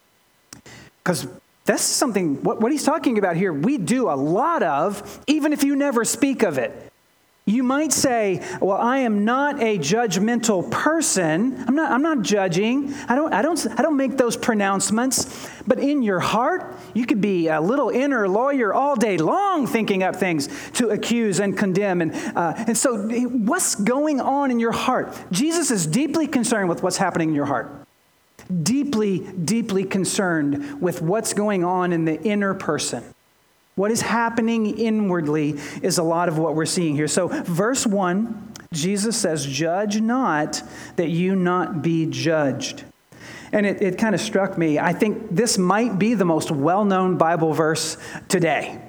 Because 1.03 1.27
that's 1.65 1.81
something, 1.81 2.43
what, 2.43 2.61
what 2.61 2.71
he's 2.71 2.83
talking 2.83 3.17
about 3.17 3.35
here, 3.35 3.51
we 3.51 3.77
do 3.77 4.09
a 4.09 4.13
lot 4.13 4.61
of, 4.61 5.19
even 5.27 5.51
if 5.51 5.63
you 5.63 5.75
never 5.75 6.05
speak 6.05 6.43
of 6.43 6.59
it. 6.59 6.91
You 7.47 7.61
might 7.61 7.93
say, 7.93 8.43
Well, 8.59 8.77
I 8.77 8.99
am 8.99 9.23
not 9.23 9.61
a 9.61 9.77
judgmental 9.77 10.69
person. 10.71 11.63
I'm 11.67 11.75
not, 11.75 11.91
I'm 11.91 12.01
not 12.01 12.23
judging. 12.23 12.91
I 13.07 13.13
don't, 13.13 13.31
I, 13.31 13.43
don't, 13.43 13.67
I 13.79 13.83
don't 13.83 13.97
make 13.97 14.17
those 14.17 14.35
pronouncements. 14.35 15.47
But 15.67 15.77
in 15.79 16.01
your 16.01 16.19
heart, 16.19 16.75
you 16.95 17.05
could 17.05 17.21
be 17.21 17.47
a 17.47 17.61
little 17.61 17.89
inner 17.89 18.27
lawyer 18.27 18.73
all 18.73 18.95
day 18.95 19.17
long 19.17 19.67
thinking 19.67 20.01
up 20.01 20.15
things 20.15 20.49
to 20.73 20.89
accuse 20.89 21.39
and 21.39 21.55
condemn. 21.55 22.01
And, 22.01 22.15
uh, 22.35 22.55
and 22.65 22.75
so, 22.75 23.07
what's 23.27 23.75
going 23.75 24.21
on 24.21 24.49
in 24.49 24.59
your 24.59 24.71
heart? 24.71 25.15
Jesus 25.31 25.69
is 25.69 25.85
deeply 25.85 26.25
concerned 26.25 26.67
with 26.67 26.81
what's 26.81 26.97
happening 26.97 27.29
in 27.29 27.35
your 27.35 27.45
heart 27.45 27.84
deeply, 28.63 29.19
deeply 29.19 29.83
concerned 29.83 30.81
with 30.81 31.01
what's 31.01 31.33
going 31.33 31.63
on 31.63 31.93
in 31.93 32.05
the 32.05 32.21
inner 32.23 32.53
person. 32.53 33.03
What 33.75 33.91
is 33.91 34.01
happening 34.01 34.77
inwardly 34.77 35.59
is 35.81 35.97
a 35.97 36.03
lot 36.03 36.29
of 36.29 36.37
what 36.37 36.55
we're 36.55 36.65
seeing 36.65 36.95
here. 36.95 37.09
So, 37.09 37.27
verse 37.27 37.85
1, 37.85 38.53
Jesus 38.71 39.17
says, 39.17 39.45
Judge 39.45 39.99
not 39.99 40.63
that 40.95 41.09
you 41.09 41.35
not 41.35 41.81
be 41.81 42.05
judged. 42.05 42.83
And 43.51 43.65
it, 43.65 43.81
it 43.81 43.97
kind 43.97 44.15
of 44.15 44.21
struck 44.21 44.57
me. 44.57 44.79
I 44.79 44.93
think 44.93 45.29
this 45.29 45.57
might 45.57 45.99
be 45.99 46.13
the 46.13 46.25
most 46.25 46.51
well 46.51 46.85
known 46.85 47.17
Bible 47.17 47.53
verse 47.53 47.97
today. 48.27 48.84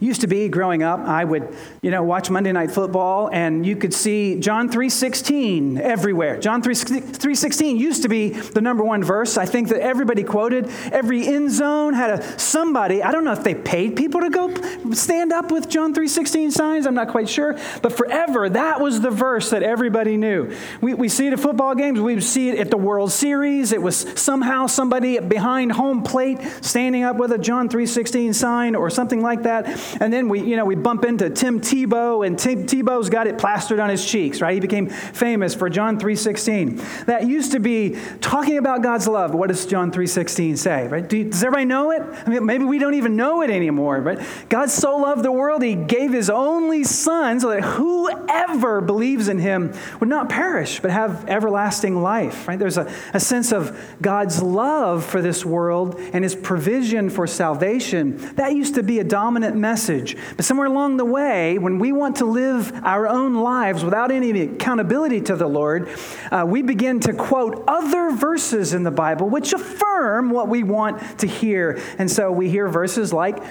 Used 0.00 0.20
to 0.22 0.26
be 0.26 0.48
growing 0.48 0.82
up, 0.82 1.00
I 1.00 1.24
would, 1.24 1.54
you 1.82 1.90
know, 1.90 2.02
watch 2.02 2.30
Monday 2.30 2.52
Night 2.52 2.70
Football, 2.70 3.30
and 3.32 3.64
you 3.64 3.76
could 3.76 3.94
see 3.94 4.38
John 4.40 4.68
3:16 4.68 5.78
everywhere. 5.78 6.38
John 6.38 6.62
3:16 6.62 7.76
used 7.76 8.02
to 8.02 8.08
be 8.08 8.30
the 8.30 8.60
number 8.60 8.82
one 8.84 9.02
verse. 9.02 9.36
I 9.36 9.46
think 9.46 9.68
that 9.68 9.80
everybody 9.80 10.22
quoted. 10.22 10.70
Every 10.92 11.26
end 11.26 11.50
zone 11.50 11.94
had 11.94 12.10
a 12.20 12.38
somebody. 12.38 13.02
I 13.02 13.12
don't 13.12 13.24
know 13.24 13.32
if 13.32 13.44
they 13.44 13.54
paid 13.54 13.96
people 13.96 14.20
to 14.20 14.30
go 14.30 14.54
stand 14.92 15.32
up 15.32 15.50
with 15.50 15.68
John 15.68 15.94
3:16 15.94 16.50
signs. 16.50 16.86
I'm 16.86 16.94
not 16.94 17.08
quite 17.08 17.28
sure, 17.28 17.56
but 17.82 17.92
forever 17.92 18.48
that 18.48 18.80
was 18.80 19.00
the 19.00 19.10
verse 19.10 19.50
that 19.50 19.62
everybody 19.62 20.16
knew. 20.16 20.54
We, 20.80 20.94
we 20.94 21.08
see 21.08 21.26
it 21.26 21.32
at 21.32 21.40
football 21.40 21.74
games. 21.74 22.00
We 22.00 22.20
see 22.20 22.50
it 22.50 22.58
at 22.58 22.70
the 22.70 22.76
World 22.76 23.12
Series. 23.12 23.72
It 23.72 23.82
was 23.82 24.06
somehow 24.20 24.66
somebody 24.66 25.18
behind 25.18 25.72
home 25.72 26.02
plate 26.02 26.38
standing 26.60 27.04
up 27.04 27.16
with 27.16 27.32
a 27.32 27.38
John 27.38 27.68
3:16 27.68 28.34
sign 28.34 28.74
or 28.74 28.90
something 28.90 29.22
like 29.22 29.42
that. 29.44 29.75
And 30.00 30.12
then 30.12 30.28
we, 30.28 30.40
you 30.40 30.56
know, 30.56 30.64
we 30.64 30.74
bump 30.74 31.04
into 31.04 31.30
Tim 31.30 31.60
Tebow, 31.60 32.26
and 32.26 32.38
Tim 32.38 32.66
Tebow's 32.66 33.10
got 33.10 33.26
it 33.26 33.38
plastered 33.38 33.80
on 33.80 33.90
his 33.90 34.04
cheeks, 34.04 34.40
right? 34.40 34.54
He 34.54 34.60
became 34.60 34.88
famous 34.88 35.54
for 35.54 35.68
John 35.68 35.98
3.16. 35.98 37.06
That 37.06 37.26
used 37.26 37.52
to 37.52 37.60
be 37.60 37.96
talking 38.20 38.58
about 38.58 38.82
God's 38.82 39.08
love. 39.08 39.34
What 39.34 39.48
does 39.48 39.66
John 39.66 39.90
3.16 39.90 40.58
say, 40.58 40.88
right? 40.88 41.06
Do, 41.06 41.24
does 41.24 41.42
everybody 41.42 41.66
know 41.66 41.90
it? 41.90 42.02
I 42.02 42.30
mean, 42.30 42.46
maybe 42.46 42.64
we 42.64 42.78
don't 42.78 42.94
even 42.94 43.16
know 43.16 43.42
it 43.42 43.50
anymore, 43.50 44.00
but 44.00 44.22
God 44.48 44.70
so 44.70 44.96
loved 44.96 45.24
the 45.24 45.32
world, 45.32 45.62
he 45.62 45.74
gave 45.74 46.12
his 46.12 46.30
only 46.30 46.84
son 46.84 47.40
so 47.40 47.50
that 47.50 47.62
whoever 47.62 48.80
believes 48.80 49.28
in 49.28 49.38
him 49.38 49.74
would 50.00 50.08
not 50.08 50.28
perish, 50.28 50.80
but 50.80 50.90
have 50.90 51.28
everlasting 51.28 52.02
life, 52.02 52.48
right? 52.48 52.58
There's 52.58 52.78
a, 52.78 52.92
a 53.12 53.20
sense 53.20 53.52
of 53.52 53.78
God's 54.00 54.42
love 54.42 55.04
for 55.04 55.20
this 55.20 55.44
world 55.44 55.98
and 56.12 56.22
his 56.22 56.34
provision 56.34 57.10
for 57.10 57.26
salvation. 57.26 58.16
That 58.36 58.54
used 58.54 58.74
to 58.76 58.82
be 58.82 58.98
a 58.98 59.04
dominant 59.04 59.56
message. 59.66 60.16
But 60.36 60.44
somewhere 60.44 60.68
along 60.68 60.96
the 60.96 61.04
way, 61.04 61.58
when 61.58 61.80
we 61.80 61.90
want 61.90 62.16
to 62.16 62.24
live 62.24 62.72
our 62.84 63.08
own 63.08 63.34
lives 63.34 63.82
without 63.82 64.12
any 64.12 64.42
accountability 64.42 65.20
to 65.22 65.34
the 65.34 65.48
Lord, 65.48 65.88
uh, 66.30 66.44
we 66.46 66.62
begin 66.62 67.00
to 67.00 67.12
quote 67.12 67.64
other 67.66 68.12
verses 68.12 68.74
in 68.74 68.84
the 68.84 68.92
Bible 68.92 69.28
which 69.28 69.52
affirm 69.52 70.30
what 70.30 70.48
we 70.48 70.62
want 70.62 71.18
to 71.18 71.26
hear. 71.26 71.80
And 71.98 72.08
so 72.08 72.30
we 72.30 72.48
hear 72.48 72.68
verses 72.68 73.12
like, 73.12 73.42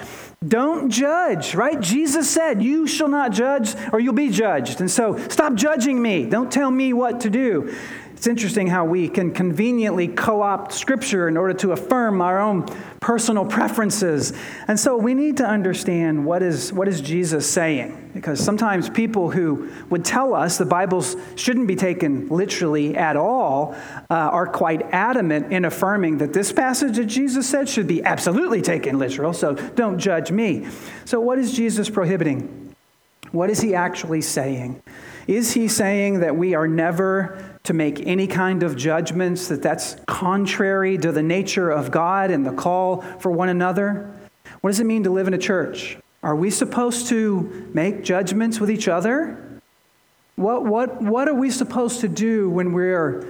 don't 0.46 0.90
judge, 0.90 1.54
right? 1.54 1.80
Jesus 1.80 2.28
said, 2.28 2.62
You 2.62 2.86
shall 2.86 3.08
not 3.08 3.32
judge 3.32 3.74
or 3.92 4.00
you'll 4.00 4.14
be 4.14 4.30
judged. 4.30 4.80
And 4.80 4.90
so 4.90 5.16
stop 5.28 5.54
judging 5.54 6.00
me. 6.00 6.26
Don't 6.26 6.52
tell 6.52 6.70
me 6.70 6.92
what 6.92 7.20
to 7.22 7.30
do. 7.30 7.74
It's 8.16 8.26
interesting 8.26 8.66
how 8.66 8.86
we 8.86 9.10
can 9.10 9.30
conveniently 9.30 10.08
co 10.08 10.40
opt 10.40 10.72
Scripture 10.72 11.28
in 11.28 11.36
order 11.36 11.52
to 11.54 11.72
affirm 11.72 12.22
our 12.22 12.40
own 12.40 12.64
personal 12.98 13.44
preferences. 13.44 14.32
And 14.66 14.80
so 14.80 14.96
we 14.96 15.12
need 15.12 15.36
to 15.36 15.44
understand 15.46 16.24
what 16.24 16.42
is, 16.42 16.72
what 16.72 16.88
is 16.88 17.02
Jesus 17.02 17.48
saying. 17.48 18.12
Because 18.14 18.42
sometimes 18.42 18.88
people 18.88 19.30
who 19.30 19.70
would 19.90 20.02
tell 20.02 20.34
us 20.34 20.56
the 20.56 20.64
Bibles 20.64 21.14
shouldn't 21.34 21.68
be 21.68 21.76
taken 21.76 22.28
literally 22.30 22.96
at 22.96 23.16
all 23.16 23.76
uh, 24.08 24.14
are 24.14 24.46
quite 24.46 24.80
adamant 24.92 25.52
in 25.52 25.66
affirming 25.66 26.16
that 26.18 26.32
this 26.32 26.52
passage 26.52 26.96
that 26.96 27.04
Jesus 27.04 27.46
said 27.46 27.68
should 27.68 27.86
be 27.86 28.02
absolutely 28.02 28.62
taken 28.62 28.98
literal. 28.98 29.34
So 29.34 29.52
don't 29.52 29.98
judge 29.98 30.32
me. 30.32 30.66
So, 31.04 31.20
what 31.20 31.38
is 31.38 31.52
Jesus 31.52 31.90
prohibiting? 31.90 32.74
What 33.32 33.50
is 33.50 33.60
he 33.60 33.74
actually 33.74 34.22
saying? 34.22 34.82
Is 35.26 35.52
he 35.52 35.68
saying 35.68 36.20
that 36.20 36.36
we 36.36 36.54
are 36.54 36.68
never 36.68 37.55
to 37.66 37.72
make 37.72 38.06
any 38.06 38.26
kind 38.26 38.62
of 38.62 38.76
judgments, 38.76 39.48
that 39.48 39.62
that's 39.62 39.96
contrary 40.06 40.96
to 40.98 41.12
the 41.12 41.22
nature 41.22 41.70
of 41.70 41.90
God 41.90 42.30
and 42.30 42.46
the 42.46 42.52
call 42.52 43.02
for 43.18 43.30
one 43.30 43.48
another? 43.48 44.12
What 44.60 44.70
does 44.70 44.80
it 44.80 44.86
mean 44.86 45.04
to 45.04 45.10
live 45.10 45.28
in 45.28 45.34
a 45.34 45.38
church? 45.38 45.98
Are 46.22 46.34
we 46.34 46.50
supposed 46.50 47.08
to 47.08 47.70
make 47.74 48.02
judgments 48.02 48.58
with 48.58 48.70
each 48.70 48.88
other? 48.88 49.60
What, 50.36 50.64
what, 50.64 51.00
what 51.02 51.28
are 51.28 51.34
we 51.34 51.50
supposed 51.50 52.00
to 52.00 52.08
do 52.08 52.50
when 52.50 52.72
we're 52.72 53.26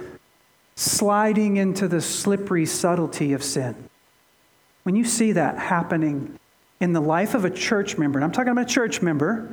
sliding 0.75 1.57
into 1.57 1.87
the 1.87 2.01
slippery 2.01 2.65
subtlety 2.65 3.33
of 3.33 3.43
sin? 3.43 3.75
When 4.83 4.95
you 4.95 5.05
see 5.05 5.33
that 5.33 5.57
happening 5.57 6.39
in 6.79 6.93
the 6.93 7.01
life 7.01 7.33
of 7.33 7.45
a 7.45 7.49
church 7.49 7.97
member, 7.97 8.19
and 8.19 8.23
I'm 8.23 8.31
talking 8.31 8.51
about 8.51 8.69
a 8.69 8.73
church 8.73 9.01
member, 9.01 9.49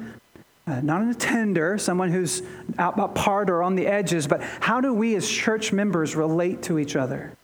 uh, 0.67 0.81
not 0.81 1.03
an 1.03 1.11
attender, 1.11 1.77
someone 1.77 2.11
who's 2.11 2.43
out 2.79 2.99
apart 2.99 3.51
or 3.51 3.63
on 3.63 3.75
the 3.75 3.87
edges, 3.87 4.27
but 4.27 4.43
how 4.43 4.81
do 4.81 4.95
we 4.95 5.15
as 5.15 5.29
church 5.29 5.73
members 5.73 6.17
relate 6.17 6.63
to 6.63 6.79
each 6.79 6.97
other? 6.97 7.37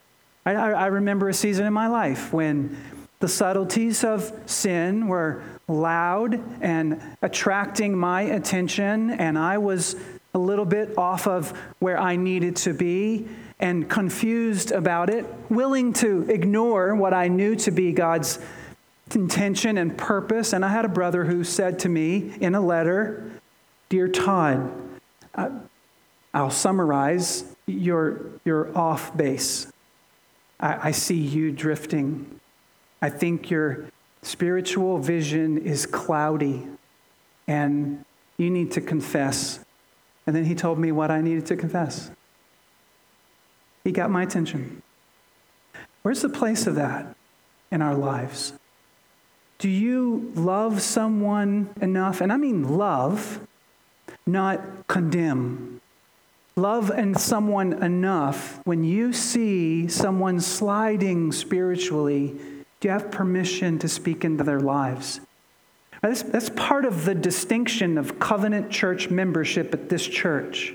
I, 0.47 0.55
I, 0.55 0.71
I 0.71 0.87
remember 0.87 1.29
a 1.29 1.35
season 1.35 1.67
in 1.67 1.73
my 1.73 1.87
life 1.87 2.33
when 2.33 2.77
the 3.19 3.29
subtleties 3.29 4.03
of 4.05 4.33
sin 4.47 5.07
were 5.07 5.43
loud 5.69 6.41
and 6.63 7.01
attracting 7.21 7.97
my 7.97 8.23
attention, 8.23 9.11
and 9.11 9.39
I 9.39 9.59
was 9.59 9.97
a 10.33 10.39
little 10.39 10.65
bit 10.65 10.97
off 10.97 11.27
of 11.27 11.51
where 11.81 11.99
I 11.99 12.17
needed 12.17 12.57
to 12.57 12.73
be 12.73 13.29
and 13.59 13.91
confused 13.91 14.73
about 14.73 15.11
it, 15.11 15.27
willing 15.51 15.93
to 15.93 16.23
ignore 16.31 16.95
what 16.95 17.13
I 17.13 17.29
knew 17.29 17.55
to 17.57 17.71
be 17.71 17.93
God's 17.93 18.39
intention 19.17 19.79
and 19.79 19.97
purpose. 19.97 20.53
And 20.53 20.65
I 20.65 20.69
had 20.69 20.85
a 20.85 20.89
brother 20.89 21.25
who 21.25 21.45
said 21.45 21.79
to 21.81 21.89
me 21.89 22.33
in 22.41 22.55
a 22.55 22.61
letter, 22.61 23.31
Dear 23.89 24.09
Todd, 24.09 24.71
I'll 26.33 26.51
summarize, 26.51 27.45
you're, 27.67 28.21
you're 28.45 28.77
off 28.77 29.17
base. 29.17 29.67
I, 30.61 30.89
I 30.89 30.91
see 30.93 31.17
you 31.17 31.51
drifting. 31.51 32.41
I 33.03 33.11
think 33.11 33.51
your 33.51 33.87
spiritual 34.23 34.99
vision 34.99 35.59
is 35.59 35.87
cloudy 35.87 36.67
and 37.49 38.05
you 38.37 38.51
need 38.51 38.71
to 38.73 38.81
confess. 38.81 39.61
And 40.27 40.37
then 40.37 40.45
he 40.45 40.55
told 40.55 40.79
me 40.79 40.93
what 40.93 41.11
I 41.11 41.21
needed 41.21 41.47
to 41.47 41.57
confess. 41.57 42.11
He 43.83 43.93
got 43.93 44.11
my 44.11 44.23
attention. 44.23 44.83
Where's 46.03 46.23
the 46.23 46.29
place 46.29 46.67
of 46.67 46.77
that 46.77 47.17
in 47.71 47.83
our 47.83 47.95
lives? 47.95 48.53
Do 49.61 49.69
you 49.69 50.33
love 50.35 50.81
someone 50.81 51.69
enough? 51.83 52.23
And 52.23 52.33
I 52.33 52.39
mean 52.39 52.79
love, 52.79 53.47
not 54.27 54.87
condemn. 54.87 55.83
Love 56.57 56.91
and 56.91 57.19
someone 57.19 57.75
enough 57.83 58.59
when 58.65 58.85
you 58.85 59.13
see 59.13 59.87
someone 59.87 60.41
sliding 60.41 61.31
spiritually, 61.31 62.35
do 62.81 62.89
you 62.89 62.91
have 62.91 63.11
permission 63.11 63.79
to 63.81 63.89
speak 63.89 64.25
into 64.25 64.45
their 64.45 64.61
lives? 64.61 65.21
That's, 66.01 66.23
that's 66.23 66.49
part 66.49 66.87
of 66.87 67.05
the 67.05 67.15
distinction 67.15 67.99
of 67.99 68.19
covenant 68.19 68.71
church 68.71 69.11
membership 69.11 69.75
at 69.75 69.91
this 69.91 70.07
church. 70.07 70.75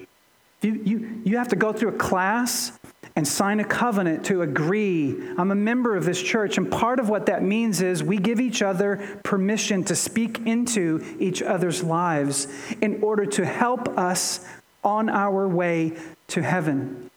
You, 0.62 0.74
you, 0.86 1.22
you 1.26 1.38
have 1.38 1.48
to 1.48 1.56
go 1.56 1.74
through 1.74 1.90
a 1.90 1.98
class 1.98 2.72
and 3.16 3.26
sign 3.28 3.62
a 3.62 3.64
covenant 3.64 4.26
to 4.26 4.42
agree. 4.42 5.16
I'm 5.38 5.52
a 5.52 5.56
member 5.56 5.96
of 5.96 6.04
this 6.04 6.22
church, 6.22 6.58
and 6.58 6.70
part 6.70 7.00
of 7.00 7.08
what 7.08 7.28
that 7.28 7.44
means 7.44 7.82
is 7.82 8.04
we 8.04 8.18
give 8.18 8.42
each 8.42 8.62
other 8.62 9.20
permission 9.24 9.84
to 9.86 9.96
speak 9.96 10.46
into 10.46 11.04
each 11.18 11.42
other's 11.42 11.82
lives 11.82 12.48
in 12.82 13.02
order 13.02 13.26
to 13.26 13.46
help 13.46 13.98
us 13.98 14.46
on 14.84 15.10
our 15.10 15.48
way 15.48 15.94
to 16.28 16.44
heaven. 16.44 17.10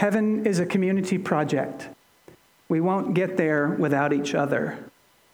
Heaven 0.00 0.44
is 0.44 0.58
a 0.58 0.66
community 0.66 1.18
project. 1.18 1.88
We 2.68 2.80
won't 2.80 3.14
get 3.14 3.36
there 3.36 3.68
without 3.68 4.12
each 4.12 4.34
other. 4.34 4.78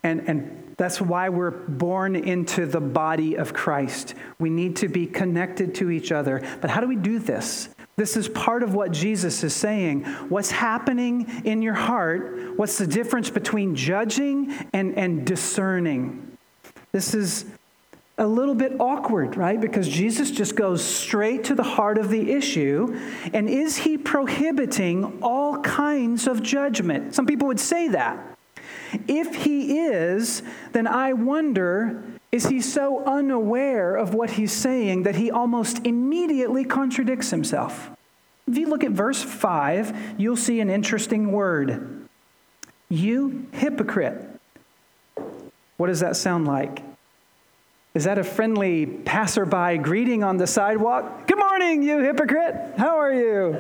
And, 0.03 0.29
and 0.29 0.75
that's 0.77 1.01
why 1.01 1.31
we're 1.31 1.51
born 1.51 2.15
into 2.15 2.67
the 2.67 2.81
body 2.81 3.37
of 3.37 3.55
Christ. 3.55 4.15
We 4.39 4.51
need 4.51 4.77
to 4.77 4.89
be 4.89 5.07
connected 5.07 5.75
to 5.77 5.91
each 5.91 6.13
other. 6.13 6.43
But 6.61 6.71
how 6.71 6.81
do 6.81 6.87
we 6.87 6.97
do 6.97 7.19
this? 7.19 7.74
This 7.97 8.17
is 8.17 8.29
part 8.29 8.63
of 8.63 8.75
what 8.75 8.91
Jesus 8.91 9.45
is 9.45 9.55
saying. 9.55 10.05
What's 10.29 10.51
happening 10.51 11.43
in 11.45 11.63
your 11.63 11.75
heart? 11.75 12.57
What's 12.57 12.79
the 12.79 12.87
difference 12.87 13.31
between 13.31 13.77
judging 13.77 14.53
and, 14.73 14.97
and 14.99 15.25
discerning? 15.25 16.37
This 16.91 17.15
is 17.15 17.45
a 18.19 18.27
little 18.27 18.55
bit 18.55 18.81
awkward, 18.81 19.37
right? 19.37 19.61
Because 19.61 19.89
Jesus 19.89 20.31
just 20.31 20.55
goes 20.55 20.85
straight 20.85 21.45
to 21.45 21.55
the 21.55 21.63
heart 21.63 21.99
of 21.99 22.11
the 22.11 22.33
issue. 22.33 22.99
And 23.33 23.49
is 23.49 23.77
he 23.77 23.99
prohibiting 23.99 25.19
all 25.23 25.61
kinds 25.61 26.27
of 26.27 26.43
judgment? 26.43 27.15
Some 27.15 27.27
people 27.27 27.49
would 27.49 27.61
say 27.61 27.89
that. 27.89 28.19
If 29.09 29.35
he 29.35 29.79
is, 29.81 30.43
then 30.73 30.87
I 30.87 31.13
wonder 31.13 32.03
is 32.35 32.47
he 32.47 32.61
so 32.61 33.05
unaware 33.05 33.95
of 33.95 34.13
what 34.13 34.31
he's 34.31 34.51
saying 34.51 35.05
that 35.05 35.15
he 35.15 35.31
almost 35.31 35.87
immediately 35.87 36.65
contradicts 36.65 37.31
himself? 37.31 37.93
If 38.49 38.59
you 38.59 38.67
look 38.67 38.83
at 38.83 38.91
verse 38.91 39.23
5, 39.23 40.17
you'll 40.19 40.37
see 40.37 40.59
an 40.59 40.69
interesting 40.69 41.31
word. 41.31 42.09
You 42.89 43.47
hypocrite. 43.53 44.29
What 45.77 45.87
does 45.87 46.01
that 46.01 46.17
sound 46.17 46.45
like? 46.45 46.83
Is 47.95 48.03
that 48.03 48.19
a 48.19 48.25
friendly 48.25 48.87
passerby 48.87 49.79
greeting 49.79 50.25
on 50.25 50.37
the 50.37 50.49
sidewalk? 50.49 51.29
Good 51.29 51.39
morning, 51.39 51.85
you 51.85 52.01
hypocrite. 52.01 52.75
How 52.77 52.99
are 52.99 53.13
you? 53.13 53.57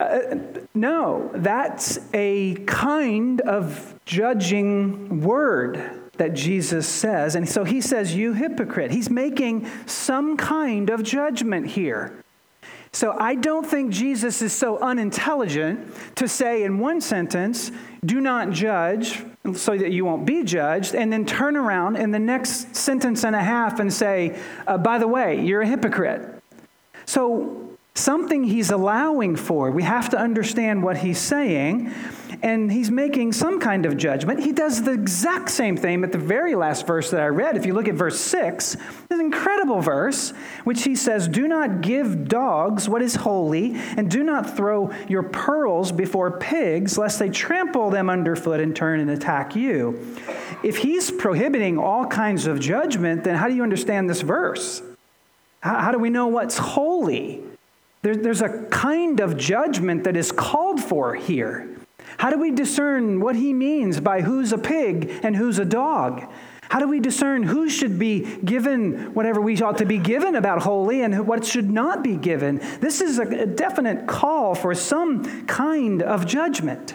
Uh, 0.00 0.38
no, 0.74 1.30
that's 1.34 2.00
a 2.12 2.54
kind 2.66 3.40
of 3.42 3.94
judging 4.06 5.20
word 5.20 6.03
that 6.16 6.34
Jesus 6.34 6.86
says. 6.86 7.34
And 7.34 7.48
so 7.48 7.64
he 7.64 7.80
says, 7.80 8.14
You 8.14 8.32
hypocrite. 8.32 8.90
He's 8.90 9.10
making 9.10 9.68
some 9.86 10.36
kind 10.36 10.90
of 10.90 11.02
judgment 11.02 11.66
here. 11.66 12.24
So 12.92 13.16
I 13.18 13.34
don't 13.34 13.66
think 13.66 13.90
Jesus 13.90 14.40
is 14.40 14.52
so 14.52 14.78
unintelligent 14.78 15.92
to 16.14 16.28
say 16.28 16.62
in 16.62 16.78
one 16.78 17.00
sentence, 17.00 17.72
do 18.04 18.20
not 18.20 18.50
judge 18.50 19.24
so 19.56 19.76
that 19.76 19.90
you 19.90 20.04
won't 20.04 20.24
be 20.24 20.44
judged, 20.44 20.94
and 20.94 21.12
then 21.12 21.26
turn 21.26 21.56
around 21.56 21.96
in 21.96 22.12
the 22.12 22.18
next 22.20 22.74
sentence 22.76 23.24
and 23.24 23.34
a 23.34 23.42
half 23.42 23.80
and 23.80 23.92
say, 23.92 24.38
uh, 24.68 24.78
by 24.78 24.98
the 24.98 25.08
way, 25.08 25.44
you're 25.44 25.62
a 25.62 25.66
hypocrite. 25.66 26.40
So 27.04 27.64
something 27.94 28.44
he's 28.44 28.70
allowing 28.70 29.36
for. 29.36 29.70
We 29.70 29.82
have 29.82 30.08
to 30.10 30.18
understand 30.18 30.82
what 30.82 30.98
he's 30.98 31.18
saying, 31.18 31.92
and 32.42 32.70
he's 32.70 32.90
making 32.90 33.32
some 33.32 33.60
kind 33.60 33.86
of 33.86 33.96
judgment. 33.96 34.40
He 34.40 34.52
does 34.52 34.82
the 34.82 34.92
exact 34.92 35.50
same 35.50 35.76
thing 35.76 36.02
at 36.04 36.12
the 36.12 36.18
very 36.18 36.54
last 36.54 36.86
verse 36.86 37.10
that 37.10 37.20
I 37.20 37.26
read. 37.26 37.56
If 37.56 37.66
you 37.66 37.74
look 37.74 37.88
at 37.88 37.94
verse 37.94 38.20
6, 38.20 38.76
an 39.10 39.20
incredible 39.20 39.80
verse, 39.80 40.32
which 40.64 40.84
he 40.84 40.96
says, 40.96 41.28
Do 41.28 41.48
not 41.48 41.80
give 41.80 42.28
dogs 42.28 42.88
what 42.88 43.02
is 43.02 43.14
holy, 43.16 43.74
and 43.96 44.10
do 44.10 44.22
not 44.22 44.56
throw 44.56 44.92
your 45.08 45.22
pearls 45.22 45.92
before 45.92 46.38
pigs, 46.38 46.98
lest 46.98 47.18
they 47.18 47.28
trample 47.28 47.90
them 47.90 48.10
underfoot 48.10 48.60
and 48.60 48.74
turn 48.74 49.00
and 49.00 49.10
attack 49.10 49.54
you. 49.54 50.16
If 50.62 50.78
he's 50.78 51.10
prohibiting 51.10 51.78
all 51.78 52.06
kinds 52.06 52.46
of 52.46 52.60
judgment, 52.60 53.24
then 53.24 53.36
how 53.36 53.48
do 53.48 53.54
you 53.54 53.62
understand 53.62 54.08
this 54.08 54.22
verse? 54.22 54.82
How 55.60 55.92
do 55.92 55.98
we 55.98 56.10
know 56.10 56.26
what's 56.26 56.58
holy? 56.58 57.42
There's 58.02 58.42
a 58.42 58.64
kind 58.70 59.20
of 59.20 59.38
judgment 59.38 60.04
that 60.04 60.14
is 60.14 60.30
called 60.30 60.82
for 60.82 61.14
here. 61.14 61.73
How 62.24 62.30
do 62.30 62.38
we 62.38 62.52
discern 62.52 63.20
what 63.20 63.36
he 63.36 63.52
means 63.52 64.00
by 64.00 64.22
who's 64.22 64.50
a 64.50 64.56
pig 64.56 65.20
and 65.22 65.36
who's 65.36 65.58
a 65.58 65.64
dog? 65.66 66.26
How 66.70 66.78
do 66.78 66.88
we 66.88 66.98
discern 66.98 67.42
who 67.42 67.68
should 67.68 67.98
be 67.98 68.20
given 68.36 69.12
whatever 69.12 69.42
we 69.42 69.60
ought 69.60 69.76
to 69.76 69.84
be 69.84 69.98
given 69.98 70.34
about 70.34 70.62
holy 70.62 71.02
and 71.02 71.26
what 71.26 71.44
should 71.44 71.70
not 71.70 72.02
be 72.02 72.16
given? 72.16 72.62
This 72.80 73.02
is 73.02 73.18
a 73.18 73.44
definite 73.44 74.06
call 74.06 74.54
for 74.54 74.74
some 74.74 75.44
kind 75.44 76.00
of 76.00 76.24
judgment. 76.24 76.94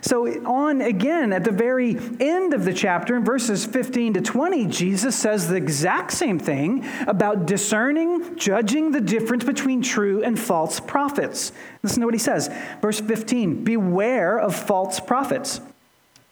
So, 0.00 0.26
on 0.44 0.80
again, 0.80 1.32
at 1.32 1.44
the 1.44 1.50
very 1.50 1.98
end 2.20 2.54
of 2.54 2.64
the 2.64 2.72
chapter, 2.72 3.16
in 3.16 3.24
verses 3.24 3.64
15 3.64 4.14
to 4.14 4.20
20, 4.20 4.66
Jesus 4.66 5.16
says 5.16 5.48
the 5.48 5.56
exact 5.56 6.12
same 6.12 6.38
thing 6.38 6.86
about 7.06 7.46
discerning, 7.46 8.36
judging 8.36 8.92
the 8.92 9.00
difference 9.00 9.44
between 9.44 9.82
true 9.82 10.22
and 10.22 10.38
false 10.38 10.80
prophets. 10.80 11.52
Listen 11.82 12.00
to 12.00 12.06
what 12.06 12.14
he 12.14 12.18
says. 12.18 12.48
Verse 12.80 13.00
15 13.00 13.64
Beware 13.64 14.38
of 14.38 14.54
false 14.54 15.00
prophets 15.00 15.60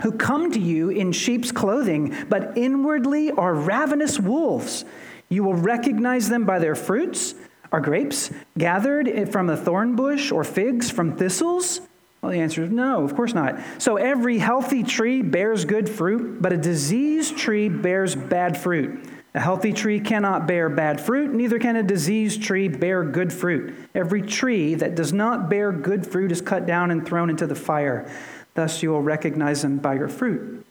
who 0.02 0.12
come 0.12 0.52
to 0.52 0.60
you 0.60 0.90
in 0.90 1.12
sheep's 1.12 1.50
clothing, 1.50 2.14
but 2.28 2.56
inwardly 2.56 3.30
are 3.32 3.54
ravenous 3.54 4.20
wolves. 4.20 4.84
You 5.28 5.42
will 5.42 5.54
recognize 5.54 6.28
them 6.28 6.44
by 6.44 6.58
their 6.58 6.74
fruits. 6.74 7.34
Are 7.72 7.80
grapes 7.80 8.30
gathered 8.56 9.32
from 9.32 9.50
a 9.50 9.56
thorn 9.56 9.96
bush 9.96 10.30
or 10.30 10.44
figs 10.44 10.90
from 10.90 11.16
thistles? 11.16 11.80
Well, 12.26 12.32
the 12.32 12.40
answer 12.40 12.64
is 12.64 12.72
no, 12.72 13.04
of 13.04 13.14
course 13.14 13.34
not. 13.34 13.60
So 13.78 13.98
every 13.98 14.38
healthy 14.38 14.82
tree 14.82 15.22
bears 15.22 15.64
good 15.64 15.88
fruit, 15.88 16.42
but 16.42 16.52
a 16.52 16.56
diseased 16.56 17.38
tree 17.38 17.68
bears 17.68 18.16
bad 18.16 18.56
fruit. 18.56 19.08
A 19.34 19.38
healthy 19.38 19.72
tree 19.72 20.00
cannot 20.00 20.48
bear 20.48 20.68
bad 20.68 21.00
fruit, 21.00 21.32
neither 21.32 21.60
can 21.60 21.76
a 21.76 21.84
diseased 21.84 22.42
tree 22.42 22.66
bear 22.66 23.04
good 23.04 23.32
fruit. 23.32 23.76
Every 23.94 24.22
tree 24.22 24.74
that 24.74 24.96
does 24.96 25.12
not 25.12 25.48
bear 25.48 25.70
good 25.70 26.04
fruit 26.04 26.32
is 26.32 26.40
cut 26.40 26.66
down 26.66 26.90
and 26.90 27.06
thrown 27.06 27.30
into 27.30 27.46
the 27.46 27.54
fire. 27.54 28.12
Thus 28.54 28.82
you 28.82 28.90
will 28.90 29.02
recognize 29.02 29.62
them 29.62 29.76
by 29.76 29.94
your 29.94 30.08
fruit. 30.08 30.66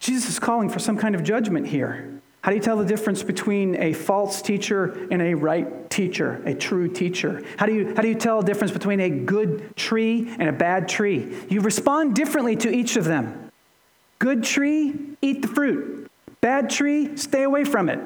Jesus 0.00 0.28
is 0.28 0.38
calling 0.40 0.68
for 0.68 0.80
some 0.80 0.98
kind 0.98 1.14
of 1.14 1.22
judgment 1.22 1.68
here. 1.68 2.13
How 2.44 2.50
do 2.50 2.56
you 2.56 2.62
tell 2.62 2.76
the 2.76 2.84
difference 2.84 3.22
between 3.22 3.74
a 3.80 3.94
false 3.94 4.42
teacher 4.42 5.08
and 5.10 5.22
a 5.22 5.32
right 5.32 5.88
teacher, 5.88 6.42
a 6.44 6.52
true 6.52 6.88
teacher? 6.88 7.42
How 7.56 7.64
do 7.64 7.72
you, 7.72 7.94
how 7.94 8.02
do 8.02 8.08
you 8.08 8.14
tell 8.14 8.42
the 8.42 8.46
difference 8.46 8.70
between 8.70 9.00
a 9.00 9.08
good 9.08 9.74
tree 9.76 10.28
and 10.38 10.50
a 10.50 10.52
bad 10.52 10.86
tree? 10.86 11.34
You 11.48 11.62
respond 11.62 12.14
differently 12.14 12.54
to 12.56 12.70
each 12.70 12.96
of 12.96 13.06
them. 13.06 13.50
Good 14.18 14.44
tree, 14.44 14.92
eat 15.22 15.40
the 15.40 15.48
fruit. 15.48 16.10
Bad 16.42 16.68
tree, 16.68 17.16
stay 17.16 17.44
away 17.44 17.64
from 17.64 17.88
it. 17.88 17.98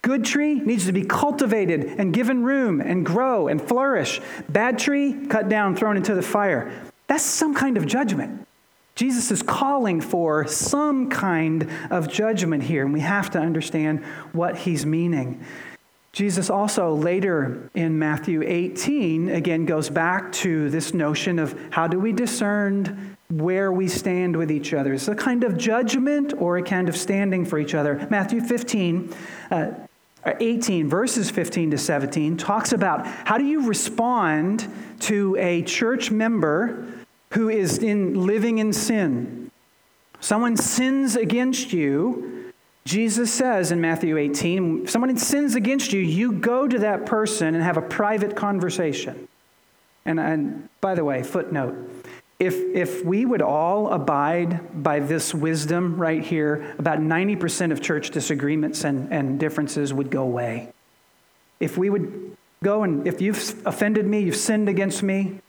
Good 0.00 0.24
tree 0.24 0.54
needs 0.54 0.86
to 0.86 0.92
be 0.92 1.02
cultivated 1.02 1.84
and 1.98 2.14
given 2.14 2.44
room 2.44 2.80
and 2.80 3.04
grow 3.04 3.48
and 3.48 3.60
flourish. 3.60 4.22
Bad 4.48 4.78
tree, 4.78 5.26
cut 5.26 5.50
down, 5.50 5.76
thrown 5.76 5.98
into 5.98 6.14
the 6.14 6.22
fire. 6.22 6.72
That's 7.08 7.22
some 7.22 7.54
kind 7.54 7.76
of 7.76 7.84
judgment. 7.84 8.45
Jesus 8.96 9.30
is 9.30 9.42
calling 9.42 10.00
for 10.00 10.48
some 10.48 11.10
kind 11.10 11.70
of 11.90 12.08
judgment 12.08 12.62
here, 12.62 12.82
and 12.82 12.94
we 12.94 13.00
have 13.00 13.30
to 13.30 13.38
understand 13.38 14.02
what 14.32 14.56
he's 14.56 14.86
meaning. 14.86 15.44
Jesus 16.12 16.48
also 16.48 16.94
later 16.94 17.68
in 17.74 17.98
Matthew 17.98 18.42
18 18.42 19.28
again 19.28 19.66
goes 19.66 19.90
back 19.90 20.32
to 20.32 20.70
this 20.70 20.94
notion 20.94 21.38
of 21.38 21.54
how 21.68 21.86
do 21.86 22.00
we 22.00 22.10
discern 22.10 23.18
where 23.28 23.70
we 23.70 23.86
stand 23.86 24.34
with 24.34 24.50
each 24.50 24.72
other? 24.72 24.94
Is 24.94 25.08
it 25.08 25.12
a 25.12 25.14
kind 25.14 25.44
of 25.44 25.58
judgment 25.58 26.32
or 26.38 26.56
a 26.56 26.62
kind 26.62 26.88
of 26.88 26.96
standing 26.96 27.44
for 27.44 27.58
each 27.58 27.74
other? 27.74 28.06
Matthew 28.08 28.40
15, 28.40 29.14
uh, 29.50 29.72
18, 30.24 30.88
verses 30.88 31.30
15 31.30 31.72
to 31.72 31.78
17, 31.78 32.38
talks 32.38 32.72
about 32.72 33.06
how 33.06 33.36
do 33.36 33.44
you 33.44 33.66
respond 33.66 34.66
to 35.00 35.36
a 35.38 35.60
church 35.64 36.10
member 36.10 36.95
who 37.30 37.48
is 37.48 37.78
in 37.78 38.26
living 38.26 38.58
in 38.58 38.72
sin. 38.72 39.50
Someone 40.20 40.56
sins 40.56 41.16
against 41.16 41.72
you. 41.72 42.52
Jesus 42.84 43.32
says 43.32 43.72
in 43.72 43.80
Matthew 43.80 44.16
18, 44.16 44.84
if 44.84 44.90
someone 44.90 45.16
sins 45.16 45.54
against 45.54 45.92
you, 45.92 46.00
you 46.00 46.32
go 46.32 46.68
to 46.68 46.78
that 46.78 47.04
person 47.04 47.54
and 47.54 47.62
have 47.62 47.76
a 47.76 47.82
private 47.82 48.36
conversation. 48.36 49.28
And, 50.04 50.20
and 50.20 50.68
by 50.80 50.94
the 50.94 51.04
way, 51.04 51.24
footnote 51.24 51.90
if, 52.38 52.54
if 52.74 53.04
we 53.04 53.24
would 53.24 53.40
all 53.40 53.92
abide 53.92 54.82
by 54.82 55.00
this 55.00 55.32
wisdom 55.32 55.96
right 55.96 56.22
here, 56.22 56.74
about 56.78 56.98
90% 56.98 57.72
of 57.72 57.80
church 57.80 58.10
disagreements 58.10 58.84
and, 58.84 59.10
and 59.12 59.40
differences 59.40 59.94
would 59.94 60.10
go 60.10 60.22
away. 60.22 60.72
If 61.60 61.78
we 61.78 61.88
would 61.88 62.36
go 62.62 62.82
and 62.82 63.06
if 63.06 63.22
you've 63.22 63.66
offended 63.66 64.06
me, 64.06 64.20
you've 64.20 64.36
sinned 64.36 64.68
against 64.68 65.02
me, 65.02 65.40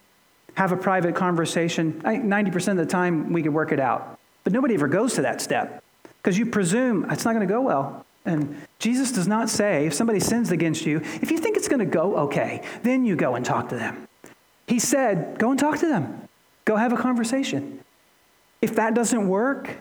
have 0.58 0.72
a 0.72 0.76
private 0.76 1.14
conversation, 1.14 2.02
90% 2.02 2.72
of 2.72 2.78
the 2.78 2.86
time 2.86 3.32
we 3.32 3.44
can 3.44 3.52
work 3.52 3.70
it 3.70 3.78
out. 3.78 4.18
But 4.42 4.52
nobody 4.52 4.74
ever 4.74 4.88
goes 4.88 5.14
to 5.14 5.22
that 5.22 5.40
step 5.40 5.84
because 6.20 6.36
you 6.36 6.46
presume 6.46 7.08
it's 7.08 7.24
not 7.24 7.32
going 7.32 7.46
to 7.46 7.54
go 7.54 7.60
well. 7.60 8.04
And 8.24 8.60
Jesus 8.80 9.12
does 9.12 9.28
not 9.28 9.48
say, 9.48 9.86
if 9.86 9.94
somebody 9.94 10.18
sins 10.18 10.50
against 10.50 10.84
you, 10.84 10.96
if 11.22 11.30
you 11.30 11.38
think 11.38 11.56
it's 11.56 11.68
going 11.68 11.78
to 11.78 11.86
go 11.86 12.16
okay, 12.24 12.64
then 12.82 13.04
you 13.04 13.14
go 13.14 13.36
and 13.36 13.46
talk 13.46 13.68
to 13.68 13.76
them. 13.76 14.08
He 14.66 14.80
said, 14.80 15.38
go 15.38 15.52
and 15.52 15.60
talk 15.60 15.78
to 15.78 15.86
them, 15.86 16.28
go 16.64 16.74
have 16.74 16.92
a 16.92 16.96
conversation. 16.96 17.78
If 18.60 18.74
that 18.74 18.94
doesn't 18.94 19.28
work, 19.28 19.76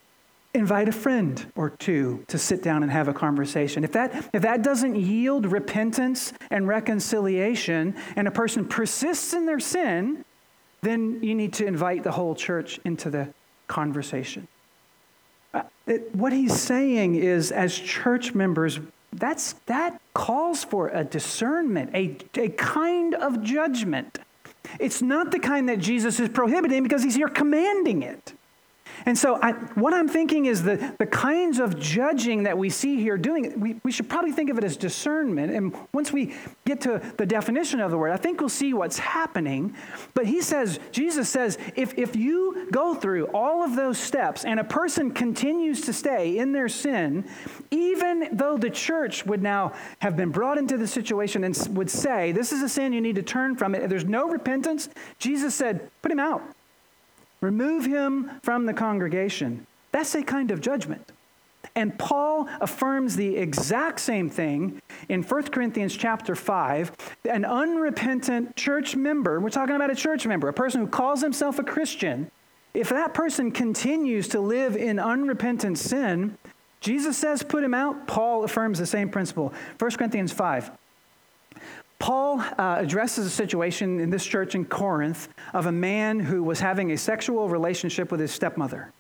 invite 0.54 0.88
a 0.88 0.92
friend 0.92 1.44
or 1.56 1.72
two 1.72 2.24
to 2.28 2.38
sit 2.38 2.62
down 2.62 2.84
and 2.84 2.92
have 2.92 3.08
a 3.08 3.14
conversation. 3.14 3.84
If 3.84 3.94
that, 3.94 4.30
if 4.32 4.44
that 4.44 4.62
doesn't 4.62 4.96
yield 4.96 5.52
repentance 5.52 6.34
and 6.52 6.68
reconciliation, 6.68 7.96
and 8.16 8.28
a 8.28 8.32
person 8.32 8.64
persists 8.68 9.34
in 9.34 9.48
their 9.48 9.60
sin, 9.60 10.24
then 10.88 11.20
you 11.22 11.36
need 11.36 11.54
to 11.54 11.66
invite 11.66 12.04
the 12.04 12.12
whole 12.12 12.36
church 12.36 12.80
into 12.86 13.10
the 13.10 13.30
conversation. 13.68 14.48
Uh, 15.54 15.64
it, 15.86 16.16
what 16.16 16.34
he's 16.34 16.60
saying 16.60 17.16
is, 17.16 17.52
as 17.52 17.78
church 17.78 18.34
members, 18.34 18.80
that's, 19.14 19.54
that 19.66 20.00
calls 20.14 20.64
for 20.64 20.90
a 20.90 21.04
discernment, 21.04 21.92
a, 21.94 22.18
a 22.36 22.50
kind 22.50 23.16
of 23.16 23.44
judgment. 23.44 24.20
It's 24.80 25.02
not 25.02 25.32
the 25.32 25.40
kind 25.40 25.70
that 25.70 25.80
Jesus 25.80 26.20
is 26.20 26.30
prohibiting 26.30 26.84
because 26.84 27.04
he's 27.04 27.16
here 27.16 27.30
commanding 27.30 28.04
it. 28.04 28.34
And 29.08 29.18
so, 29.18 29.40
I, 29.42 29.54
what 29.76 29.94
I'm 29.94 30.10
thinking 30.10 30.48
is 30.48 30.64
the, 30.64 30.94
the 31.00 31.06
kinds 31.06 31.60
of 31.60 31.80
judging 31.80 32.44
that 32.44 32.58
we 32.58 32.70
see 32.70 32.98
here 32.98 33.18
doing, 33.18 33.58
we, 33.58 33.80
we 33.86 33.90
should 33.90 34.10
probably 34.10 34.34
think 34.34 34.50
of 34.50 34.58
it 34.58 34.66
as 34.66 34.76
discernment. 34.76 35.54
And 35.54 35.74
once 35.94 36.12
we 36.12 36.36
get 36.66 36.82
to 36.82 37.02
the 37.16 37.26
definition 37.26 37.80
of 37.80 37.90
the 37.90 37.98
word, 37.98 38.12
I 38.12 38.18
think 38.18 38.42
we'll 38.42 38.50
see 38.50 38.74
what's 38.74 39.00
happening. 39.00 39.74
But 40.14 40.26
he 40.26 40.42
says, 40.42 40.82
Jesus 40.92 41.30
says, 41.30 41.58
if, 41.78 41.98
if 41.98 42.18
you 42.18 42.68
go 42.70 42.96
through 42.96 43.28
all 43.28 43.64
of 43.64 43.78
those 43.78 43.98
steps 43.98 44.44
and 44.44 44.60
a 44.60 44.66
person 44.66 45.12
continues 45.12 45.80
to 45.86 45.94
stay 45.94 46.38
in 46.38 46.52
their 46.52 46.68
sin, 46.68 47.24
even 47.72 48.28
though 48.34 48.58
the 48.58 48.70
church 48.70 49.26
would 49.26 49.42
now 49.42 49.72
have 50.00 50.18
been 50.18 50.32
brought 50.32 50.58
into 50.58 50.78
the 50.78 50.88
situation 50.88 51.46
and 51.46 51.58
would 51.78 51.90
say, 51.90 52.34
This 52.34 52.52
is 52.52 52.62
a 52.62 52.68
sin, 52.68 52.92
you 52.92 53.00
need 53.00 53.16
to 53.16 53.24
turn 53.24 53.56
from 53.56 53.74
it, 53.74 53.84
if 53.84 53.90
there's 53.90 54.04
no 54.04 54.28
repentance, 54.28 54.90
Jesus 55.18 55.56
said, 55.56 55.90
Put 56.02 56.12
him 56.12 56.20
out. 56.20 56.42
Remove 57.42 57.86
him 57.86 58.32
from 58.44 58.66
the 58.66 58.74
congregation. 58.74 59.66
That's 59.92 60.16
a 60.16 60.24
kind 60.24 60.52
of 60.52 60.62
judgment. 60.62 61.12
And 61.76 61.98
Paul 62.00 62.48
affirms 62.62 63.16
the 63.16 63.36
exact 63.36 64.00
same 64.00 64.30
thing 64.30 64.82
in 65.10 65.22
1 65.22 65.44
Corinthians 65.44 65.96
chapter 65.96 66.36
5. 66.36 66.92
An 67.30 67.46
unrepentant 67.46 68.56
church 68.56 68.96
member, 68.96 69.40
we're 69.40 69.50
talking 69.50 69.76
about 69.76 69.92
a 69.92 69.96
church 69.96 70.26
member, 70.26 70.48
a 70.48 70.54
person 70.54 70.82
who 70.82 70.88
calls 70.88 71.22
himself 71.22 71.60
a 71.60 71.64
Christian, 71.64 72.32
if 72.74 72.90
that 72.90 73.16
person 73.16 73.52
continues 73.52 74.28
to 74.30 74.40
live 74.40 74.76
in 74.76 75.00
unrepentant 75.00 75.80
sin, 75.80 76.38
Jesus 76.80 77.18
says 77.18 77.42
put 77.42 77.64
him 77.64 77.74
out. 77.74 78.06
Paul 78.08 78.44
affirms 78.44 78.78
the 78.78 78.86
same 78.86 79.10
principle. 79.10 79.52
1 79.80 79.92
Corinthians 79.92 80.32
5. 80.32 80.72
Paul 82.00 82.40
uh, 82.40 82.78
addresses 82.80 83.26
a 83.26 83.30
situation 83.30 84.00
in 84.00 84.10
this 84.10 84.26
church 84.26 84.56
in 84.56 84.66
Corinth 84.66 85.30
of 85.54 85.66
a 85.66 85.72
man 85.72 86.20
who 86.20 86.44
was 86.44 86.60
having 86.60 86.92
a 86.92 86.98
sexual 86.98 87.50
relationship 87.50 88.12
with 88.12 88.20
his 88.20 88.32
stepmother. 88.32 88.92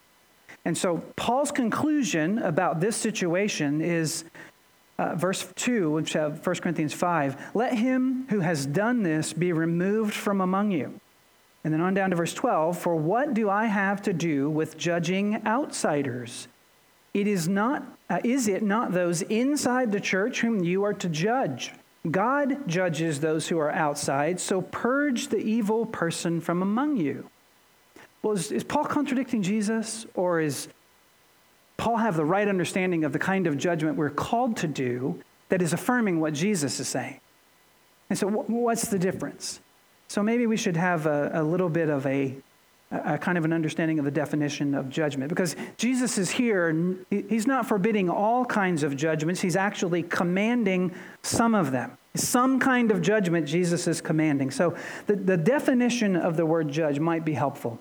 And 0.65 0.77
so 0.77 0.97
Paul's 1.15 1.51
conclusion 1.51 2.39
about 2.39 2.79
this 2.79 2.97
situation 2.97 3.81
is 3.81 4.25
uh, 4.97 5.15
verse 5.15 5.47
2, 5.55 5.91
which 5.91 6.15
uh, 6.15 6.31
1 6.31 6.55
Corinthians 6.57 6.93
5 6.93 7.55
let 7.55 7.73
him 7.73 8.25
who 8.29 8.39
has 8.39 8.65
done 8.65 9.03
this 9.03 9.31
be 9.31 9.53
removed 9.53 10.13
from 10.13 10.41
among 10.41 10.71
you. 10.71 10.99
And 11.63 11.73
then 11.73 11.81
on 11.81 11.93
down 11.93 12.09
to 12.09 12.15
verse 12.15 12.33
12 12.33 12.77
For 12.77 12.95
what 12.95 13.33
do 13.33 13.49
I 13.49 13.65
have 13.65 14.01
to 14.03 14.13
do 14.13 14.49
with 14.49 14.77
judging 14.77 15.45
outsiders? 15.45 16.47
It 17.13 17.27
is 17.27 17.47
not, 17.47 17.83
uh, 18.09 18.19
is 18.23 18.47
it 18.47 18.63
not 18.63 18.91
those 18.91 19.21
inside 19.23 19.91
the 19.91 19.99
church 19.99 20.41
whom 20.41 20.63
you 20.63 20.83
are 20.83 20.93
to 20.93 21.09
judge? 21.09 21.71
God 22.09 22.67
judges 22.67 23.19
those 23.19 23.47
who 23.47 23.59
are 23.59 23.71
outside, 23.71 24.39
so 24.39 24.61
purge 24.61 25.27
the 25.27 25.37
evil 25.37 25.85
person 25.85 26.39
from 26.39 26.61
among 26.61 26.97
you. 26.97 27.29
Well, 28.21 28.33
is, 28.33 28.51
is 28.51 28.63
Paul 28.63 28.85
contradicting 28.85 29.41
Jesus, 29.41 30.05
or 30.13 30.39
is 30.39 30.67
Paul 31.77 31.97
have 31.97 32.15
the 32.15 32.25
right 32.25 32.47
understanding 32.47 33.03
of 33.03 33.13
the 33.13 33.19
kind 33.19 33.47
of 33.47 33.57
judgment 33.57 33.97
we're 33.97 34.09
called 34.09 34.57
to 34.57 34.67
do 34.67 35.21
that 35.49 35.61
is 35.61 35.73
affirming 35.73 36.19
what 36.19 36.33
Jesus 36.33 36.79
is 36.79 36.87
saying? 36.87 37.19
And 38.09 38.17
so, 38.17 38.27
what's 38.27 38.87
the 38.87 38.99
difference? 38.99 39.59
So, 40.07 40.23
maybe 40.23 40.47
we 40.47 40.57
should 40.57 40.77
have 40.77 41.05
a, 41.05 41.31
a 41.33 41.43
little 41.43 41.69
bit 41.69 41.89
of 41.89 42.05
a, 42.05 42.35
a 42.91 43.17
kind 43.17 43.37
of 43.37 43.45
an 43.45 43.51
understanding 43.51 43.99
of 43.99 44.05
the 44.05 44.11
definition 44.11 44.73
of 44.73 44.89
judgment 44.89 45.29
because 45.29 45.55
Jesus 45.77 46.17
is 46.17 46.29
here. 46.29 46.95
He's 47.09 47.45
not 47.45 47.67
forbidding 47.67 48.09
all 48.09 48.45
kinds 48.45 48.83
of 48.83 48.95
judgments, 48.95 49.41
he's 49.41 49.55
actually 49.55 50.03
commanding 50.03 50.93
some 51.21 51.53
of 51.53 51.71
them. 51.71 51.97
Some 52.15 52.59
kind 52.59 52.89
of 52.89 53.01
judgment 53.01 53.47
Jesus 53.47 53.87
is 53.87 54.01
commanding. 54.01 54.49
So, 54.49 54.75
the, 55.05 55.15
the 55.15 55.37
definition 55.37 56.15
of 56.15 56.35
the 56.35 56.45
word 56.45 56.69
judge 56.69 56.99
might 56.99 57.23
be 57.23 57.33
helpful. 57.33 57.77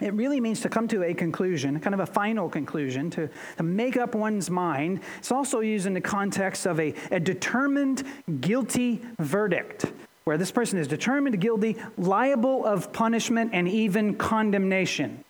It 0.00 0.12
really 0.12 0.40
means 0.40 0.60
to 0.60 0.68
come 0.68 0.88
to 0.88 1.04
a 1.04 1.14
conclusion, 1.14 1.80
kind 1.80 1.94
of 1.94 2.00
a 2.00 2.06
final 2.06 2.50
conclusion, 2.50 3.08
to, 3.10 3.30
to 3.56 3.62
make 3.62 3.96
up 3.96 4.14
one's 4.14 4.50
mind. 4.50 5.00
It's 5.18 5.32
also 5.32 5.60
used 5.60 5.86
in 5.86 5.94
the 5.94 6.02
context 6.02 6.66
of 6.66 6.78
a, 6.78 6.92
a 7.10 7.18
determined 7.18 8.02
guilty 8.40 9.00
verdict, 9.18 9.86
where 10.26 10.36
this 10.36 10.50
person 10.50 10.76
is 10.76 10.88
determined 10.88 11.40
guilty, 11.40 11.76
liable 11.96 12.66
of 12.66 12.92
punishment 12.92 13.48
and 13.54 13.68
even 13.68 14.16
condemnation. 14.16 15.22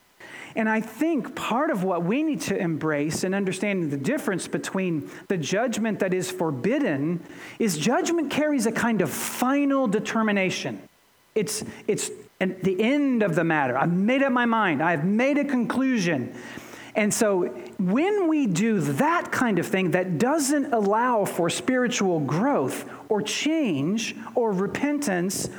And 0.56 0.70
I 0.70 0.80
think 0.80 1.36
part 1.36 1.70
of 1.70 1.84
what 1.84 2.02
we 2.02 2.22
need 2.22 2.40
to 2.42 2.56
embrace 2.56 3.22
in 3.22 3.34
understanding 3.34 3.90
the 3.90 3.98
difference 3.98 4.48
between 4.48 5.10
the 5.28 5.36
judgment 5.36 5.98
that 5.98 6.14
is 6.14 6.30
forbidden 6.30 7.22
is 7.58 7.76
judgment 7.76 8.30
carries 8.30 8.64
a 8.64 8.72
kind 8.72 9.02
of 9.02 9.10
final 9.10 9.86
determination. 9.86 10.80
It's, 11.34 11.62
it's 11.86 12.10
the 12.38 12.76
end 12.80 13.22
of 13.22 13.34
the 13.34 13.44
matter. 13.44 13.76
I've 13.76 13.92
made 13.92 14.22
up 14.22 14.32
my 14.32 14.46
mind. 14.46 14.82
I've 14.82 15.04
made 15.04 15.36
a 15.36 15.44
conclusion. 15.44 16.34
And 16.96 17.12
so 17.12 17.42
when 17.78 18.26
we 18.26 18.46
do 18.46 18.80
that 18.80 19.30
kind 19.30 19.58
of 19.58 19.66
thing 19.66 19.90
that 19.90 20.18
doesn't 20.18 20.72
allow 20.72 21.26
for 21.26 21.50
spiritual 21.50 22.20
growth 22.20 22.88
or 23.10 23.20
change 23.20 24.16
or 24.34 24.50
repentance, 24.50 25.50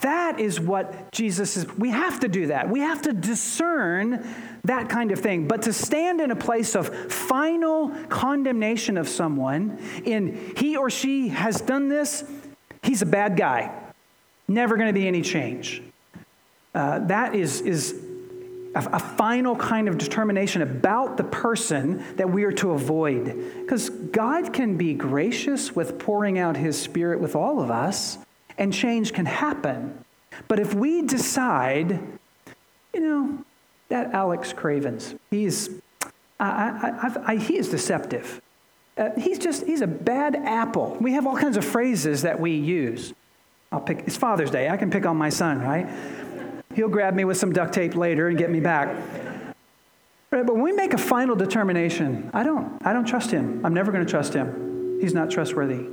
that 0.00 0.40
is 0.40 0.60
what 0.60 1.12
Jesus 1.12 1.56
is. 1.56 1.68
We 1.76 1.90
have 1.90 2.20
to 2.20 2.28
do 2.28 2.48
that. 2.48 2.68
We 2.68 2.80
have 2.80 3.02
to 3.02 3.12
discern 3.12 4.26
that 4.64 4.88
kind 4.88 5.12
of 5.12 5.20
thing. 5.20 5.46
But 5.46 5.62
to 5.62 5.72
stand 5.72 6.20
in 6.20 6.32
a 6.32 6.36
place 6.36 6.74
of 6.74 6.88
final 7.12 7.90
condemnation 8.08 8.98
of 8.98 9.08
someone 9.08 9.78
in 10.04 10.54
he 10.56 10.76
or 10.76 10.90
she 10.90 11.28
has 11.28 11.60
done 11.60 11.88
this, 11.88 12.24
he's 12.82 13.02
a 13.02 13.06
bad 13.06 13.36
guy. 13.36 13.72
Never 14.48 14.76
going 14.76 14.88
to 14.88 14.92
be 14.92 15.06
any 15.06 15.22
change. 15.22 15.82
Uh, 16.74 17.00
that 17.00 17.34
is, 17.34 17.60
is 17.60 18.07
a, 18.74 18.88
a 18.92 18.98
final 18.98 19.56
kind 19.56 19.88
of 19.88 19.98
determination 19.98 20.62
about 20.62 21.16
the 21.16 21.24
person 21.24 22.04
that 22.16 22.30
we 22.30 22.44
are 22.44 22.52
to 22.52 22.72
avoid. 22.72 23.24
Because 23.60 23.90
God 23.90 24.52
can 24.52 24.76
be 24.76 24.94
gracious 24.94 25.74
with 25.74 25.98
pouring 25.98 26.38
out 26.38 26.56
his 26.56 26.80
spirit 26.80 27.20
with 27.20 27.34
all 27.34 27.60
of 27.60 27.70
us, 27.70 28.18
and 28.56 28.72
change 28.72 29.12
can 29.12 29.26
happen. 29.26 30.04
But 30.46 30.60
if 30.60 30.74
we 30.74 31.02
decide, 31.02 32.00
you 32.92 33.00
know, 33.00 33.44
that 33.88 34.12
Alex 34.12 34.52
Cravens, 34.52 35.14
he's, 35.30 35.70
I, 36.38 37.10
I, 37.16 37.32
I, 37.32 37.36
he 37.36 37.56
is 37.56 37.70
deceptive. 37.70 38.40
Uh, 38.96 39.10
he's 39.16 39.38
just, 39.38 39.64
he's 39.64 39.80
a 39.80 39.86
bad 39.86 40.36
apple. 40.36 40.96
We 41.00 41.12
have 41.12 41.26
all 41.26 41.36
kinds 41.36 41.56
of 41.56 41.64
phrases 41.64 42.22
that 42.22 42.38
we 42.38 42.52
use. 42.52 43.14
I'll 43.70 43.80
pick, 43.80 44.00
it's 44.06 44.16
Father's 44.16 44.50
Day. 44.50 44.68
I 44.68 44.76
can 44.76 44.90
pick 44.90 45.06
on 45.06 45.16
my 45.16 45.28
son, 45.28 45.60
right? 45.60 45.88
He'll 46.74 46.88
grab 46.88 47.14
me 47.14 47.24
with 47.24 47.36
some 47.36 47.52
duct 47.52 47.72
tape 47.72 47.94
later 47.94 48.28
and 48.28 48.38
get 48.38 48.50
me 48.50 48.60
back. 48.60 48.88
Right, 50.30 50.44
but 50.44 50.54
when 50.54 50.62
we 50.62 50.72
make 50.72 50.92
a 50.92 50.98
final 50.98 51.34
determination, 51.34 52.30
I 52.34 52.42
don't, 52.42 52.80
I 52.86 52.92
don't 52.92 53.06
trust 53.06 53.30
him. 53.30 53.64
I'm 53.64 53.72
never 53.72 53.90
going 53.90 54.04
to 54.04 54.10
trust 54.10 54.34
him. 54.34 54.98
He's 55.00 55.14
not 55.14 55.30
trustworthy. 55.30 55.86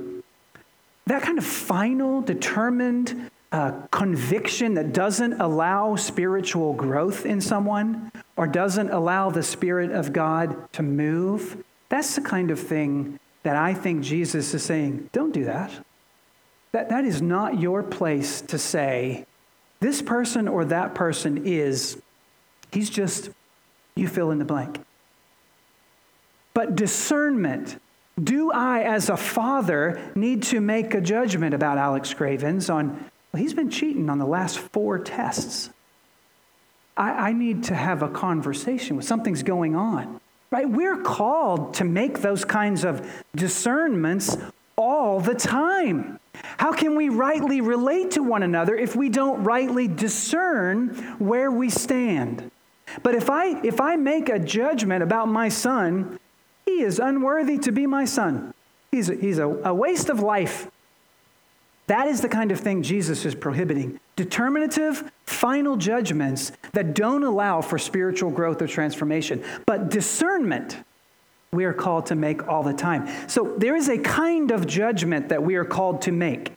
That 1.06 1.22
kind 1.22 1.38
of 1.38 1.44
final, 1.44 2.20
determined 2.20 3.30
uh, 3.52 3.72
conviction 3.90 4.74
that 4.74 4.92
doesn't 4.92 5.40
allow 5.40 5.96
spiritual 5.96 6.74
growth 6.74 7.24
in 7.24 7.40
someone 7.40 8.10
or 8.36 8.46
doesn't 8.46 8.90
allow 8.90 9.30
the 9.30 9.42
Spirit 9.42 9.92
of 9.92 10.12
God 10.12 10.70
to 10.72 10.82
move, 10.82 11.64
that's 11.88 12.16
the 12.16 12.20
kind 12.20 12.50
of 12.50 12.60
thing 12.60 13.18
that 13.44 13.56
I 13.56 13.72
think 13.72 14.02
Jesus 14.02 14.52
is 14.52 14.62
saying, 14.62 15.08
don't 15.12 15.32
do 15.32 15.44
that. 15.44 15.70
That, 16.72 16.88
that 16.90 17.04
is 17.04 17.22
not 17.22 17.60
your 17.60 17.82
place 17.82 18.42
to 18.42 18.58
say, 18.58 19.24
this 19.80 20.02
person 20.02 20.48
or 20.48 20.64
that 20.66 20.94
person 20.94 21.46
is, 21.46 22.00
he's 22.72 22.90
just, 22.90 23.30
you 23.94 24.08
fill 24.08 24.30
in 24.30 24.38
the 24.38 24.44
blank. 24.44 24.80
But 26.54 26.74
discernment, 26.74 27.80
do 28.22 28.50
I, 28.50 28.82
as 28.82 29.10
a 29.10 29.16
father, 29.16 30.00
need 30.14 30.42
to 30.44 30.60
make 30.60 30.94
a 30.94 31.00
judgment 31.00 31.54
about 31.54 31.76
Alex 31.76 32.14
Cravens 32.14 32.70
on, 32.70 33.10
well, 33.32 33.42
he's 33.42 33.54
been 33.54 33.70
cheating 33.70 34.08
on 34.08 34.18
the 34.18 34.26
last 34.26 34.58
four 34.58 34.98
tests. 34.98 35.70
I, 36.96 37.28
I 37.28 37.32
need 37.32 37.64
to 37.64 37.74
have 37.74 38.02
a 38.02 38.08
conversation 38.08 38.96
with 38.96 39.04
something's 39.04 39.42
going 39.42 39.76
on. 39.76 40.20
Right? 40.50 40.68
We're 40.68 41.02
called 41.02 41.74
to 41.74 41.84
make 41.84 42.20
those 42.20 42.44
kinds 42.44 42.84
of 42.84 43.06
discernments 43.34 44.36
all 44.76 45.20
the 45.20 45.34
time. 45.34 46.20
How 46.58 46.72
can 46.72 46.96
we 46.96 47.08
rightly 47.08 47.60
relate 47.60 48.12
to 48.12 48.22
one 48.22 48.42
another 48.42 48.74
if 48.76 48.96
we 48.96 49.08
don't 49.08 49.44
rightly 49.44 49.88
discern 49.88 50.88
where 51.18 51.50
we 51.50 51.70
stand? 51.70 52.50
But 53.02 53.14
if 53.14 53.28
I 53.28 53.60
if 53.62 53.80
I 53.80 53.96
make 53.96 54.28
a 54.28 54.38
judgment 54.38 55.02
about 55.02 55.28
my 55.28 55.48
son, 55.48 56.18
he 56.64 56.82
is 56.82 56.98
unworthy 56.98 57.58
to 57.58 57.72
be 57.72 57.86
my 57.86 58.04
son. 58.04 58.54
He's 58.90 59.10
a, 59.10 59.14
he's 59.14 59.38
a, 59.38 59.46
a 59.46 59.74
waste 59.74 60.08
of 60.08 60.20
life. 60.20 60.70
That 61.86 62.08
is 62.08 62.20
the 62.20 62.28
kind 62.28 62.50
of 62.50 62.58
thing 62.58 62.82
Jesus 62.82 63.24
is 63.24 63.34
prohibiting. 63.34 64.00
Determinative, 64.16 65.10
final 65.24 65.76
judgments 65.76 66.50
that 66.72 66.94
don't 66.94 67.22
allow 67.22 67.60
for 67.60 67.78
spiritual 67.78 68.30
growth 68.30 68.60
or 68.60 68.66
transformation. 68.66 69.44
But 69.66 69.90
discernment, 69.90 70.78
we 71.52 71.64
are 71.64 71.72
called 71.72 72.06
to 72.06 72.14
make 72.14 72.48
all 72.48 72.62
the 72.62 72.72
time. 72.72 73.08
So 73.28 73.54
there 73.56 73.76
is 73.76 73.88
a 73.88 73.98
kind 73.98 74.50
of 74.50 74.66
judgment 74.66 75.28
that 75.30 75.42
we 75.42 75.54
are 75.56 75.64
called 75.64 76.02
to 76.02 76.12
make. 76.12 76.52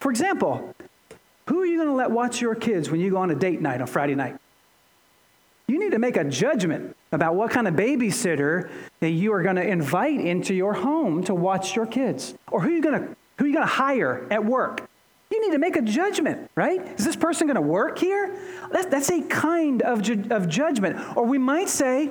For 0.00 0.10
example, 0.10 0.74
who 1.46 1.60
are 1.60 1.66
you 1.66 1.76
going 1.76 1.88
to 1.88 1.94
let 1.94 2.10
watch 2.10 2.40
your 2.40 2.54
kids 2.54 2.90
when 2.90 3.00
you 3.00 3.10
go 3.10 3.18
on 3.18 3.30
a 3.30 3.34
date 3.34 3.60
night 3.60 3.80
on 3.80 3.86
Friday 3.86 4.14
night? 4.14 4.36
You 5.66 5.78
need 5.78 5.92
to 5.92 5.98
make 5.98 6.16
a 6.16 6.24
judgment 6.24 6.96
about 7.12 7.34
what 7.34 7.50
kind 7.50 7.68
of 7.68 7.74
babysitter 7.74 8.70
that 9.00 9.10
you 9.10 9.32
are 9.32 9.42
going 9.42 9.56
to 9.56 9.66
invite 9.66 10.20
into 10.20 10.54
your 10.54 10.72
home 10.72 11.22
to 11.24 11.34
watch 11.34 11.76
your 11.76 11.86
kids. 11.86 12.34
Or 12.50 12.60
who 12.60 12.68
are 12.68 12.72
you 12.72 12.82
going 12.82 13.00
to 13.00 13.16
who 13.38 13.46
you 13.46 13.54
going 13.54 13.66
to 13.66 13.72
hire 13.72 14.26
at 14.30 14.44
work? 14.44 14.88
You 15.30 15.40
need 15.40 15.52
to 15.52 15.58
make 15.58 15.76
a 15.76 15.82
judgment, 15.82 16.50
right? 16.56 16.80
Is 16.98 17.04
this 17.04 17.16
person 17.16 17.46
going 17.46 17.54
to 17.54 17.60
work 17.60 17.98
here? 17.98 18.36
That's, 18.70 18.86
that's 18.86 19.10
a 19.10 19.22
kind 19.22 19.80
of, 19.82 20.02
ju- 20.02 20.26
of 20.30 20.48
judgment. 20.48 21.16
Or 21.16 21.24
we 21.24 21.38
might 21.38 21.68
say, 21.68 22.10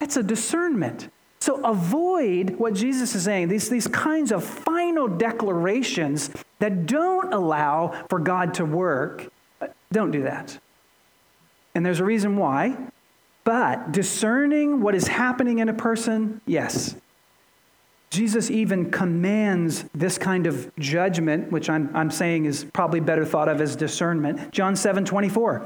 that's 0.00 0.16
a 0.16 0.22
discernment. 0.22 1.10
So 1.46 1.60
avoid 1.62 2.58
what 2.58 2.74
Jesus 2.74 3.14
is 3.14 3.22
saying, 3.22 3.46
these, 3.46 3.68
these 3.68 3.86
kinds 3.86 4.32
of 4.32 4.42
final 4.42 5.06
declarations 5.06 6.28
that 6.58 6.86
don't 6.86 7.32
allow 7.32 8.04
for 8.10 8.18
God 8.18 8.54
to 8.54 8.64
work. 8.64 9.30
Don't 9.92 10.10
do 10.10 10.24
that. 10.24 10.58
And 11.76 11.86
there's 11.86 12.00
a 12.00 12.04
reason 12.04 12.36
why. 12.36 12.76
But 13.44 13.92
discerning 13.92 14.80
what 14.80 14.96
is 14.96 15.06
happening 15.06 15.60
in 15.60 15.68
a 15.68 15.72
person, 15.72 16.40
yes. 16.46 16.96
Jesus 18.10 18.50
even 18.50 18.90
commands 18.90 19.84
this 19.94 20.18
kind 20.18 20.48
of 20.48 20.74
judgment, 20.80 21.52
which 21.52 21.70
I'm, 21.70 21.94
I'm 21.94 22.10
saying 22.10 22.46
is 22.46 22.64
probably 22.72 22.98
better 22.98 23.24
thought 23.24 23.48
of 23.48 23.60
as 23.60 23.76
discernment. 23.76 24.50
John 24.50 24.74
7 24.74 25.04
24. 25.04 25.64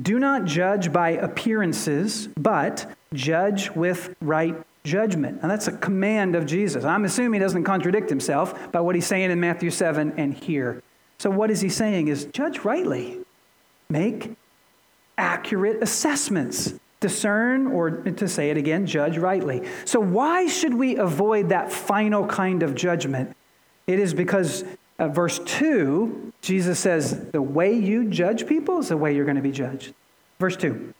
Do 0.00 0.18
not 0.18 0.46
judge 0.46 0.90
by 0.90 1.10
appearances, 1.10 2.28
but 2.28 2.90
judge 3.12 3.70
with 3.72 4.14
right 4.22 4.56
judgment. 4.88 5.40
And 5.42 5.50
that's 5.50 5.68
a 5.68 5.72
command 5.72 6.34
of 6.34 6.46
Jesus. 6.46 6.84
I'm 6.84 7.04
assuming 7.04 7.40
he 7.40 7.44
doesn't 7.44 7.64
contradict 7.64 8.08
himself 8.08 8.72
by 8.72 8.80
what 8.80 8.94
he's 8.94 9.06
saying 9.06 9.30
in 9.30 9.38
Matthew 9.38 9.70
7 9.70 10.14
and 10.16 10.34
here. 10.34 10.82
So, 11.18 11.30
what 11.30 11.50
is 11.50 11.60
he 11.60 11.68
saying 11.68 12.08
is 12.08 12.26
judge 12.26 12.60
rightly, 12.60 13.18
make 13.88 14.32
accurate 15.16 15.82
assessments, 15.82 16.74
discern, 17.00 17.66
or 17.66 17.90
to 17.90 18.28
say 18.28 18.50
it 18.50 18.56
again, 18.56 18.86
judge 18.86 19.18
rightly. 19.18 19.62
So, 19.84 20.00
why 20.00 20.46
should 20.46 20.74
we 20.74 20.96
avoid 20.96 21.48
that 21.48 21.72
final 21.72 22.26
kind 22.26 22.62
of 22.62 22.74
judgment? 22.74 23.36
It 23.86 23.98
is 23.98 24.14
because 24.14 24.64
uh, 24.98 25.08
verse 25.08 25.40
2, 25.40 26.32
Jesus 26.40 26.78
says, 26.78 27.26
the 27.30 27.42
way 27.42 27.72
you 27.72 28.04
judge 28.04 28.46
people 28.46 28.78
is 28.78 28.88
the 28.88 28.96
way 28.96 29.14
you're 29.14 29.24
going 29.24 29.36
to 29.36 29.42
be 29.42 29.52
judged. 29.52 29.94
Verse 30.38 30.56
2 30.56 30.94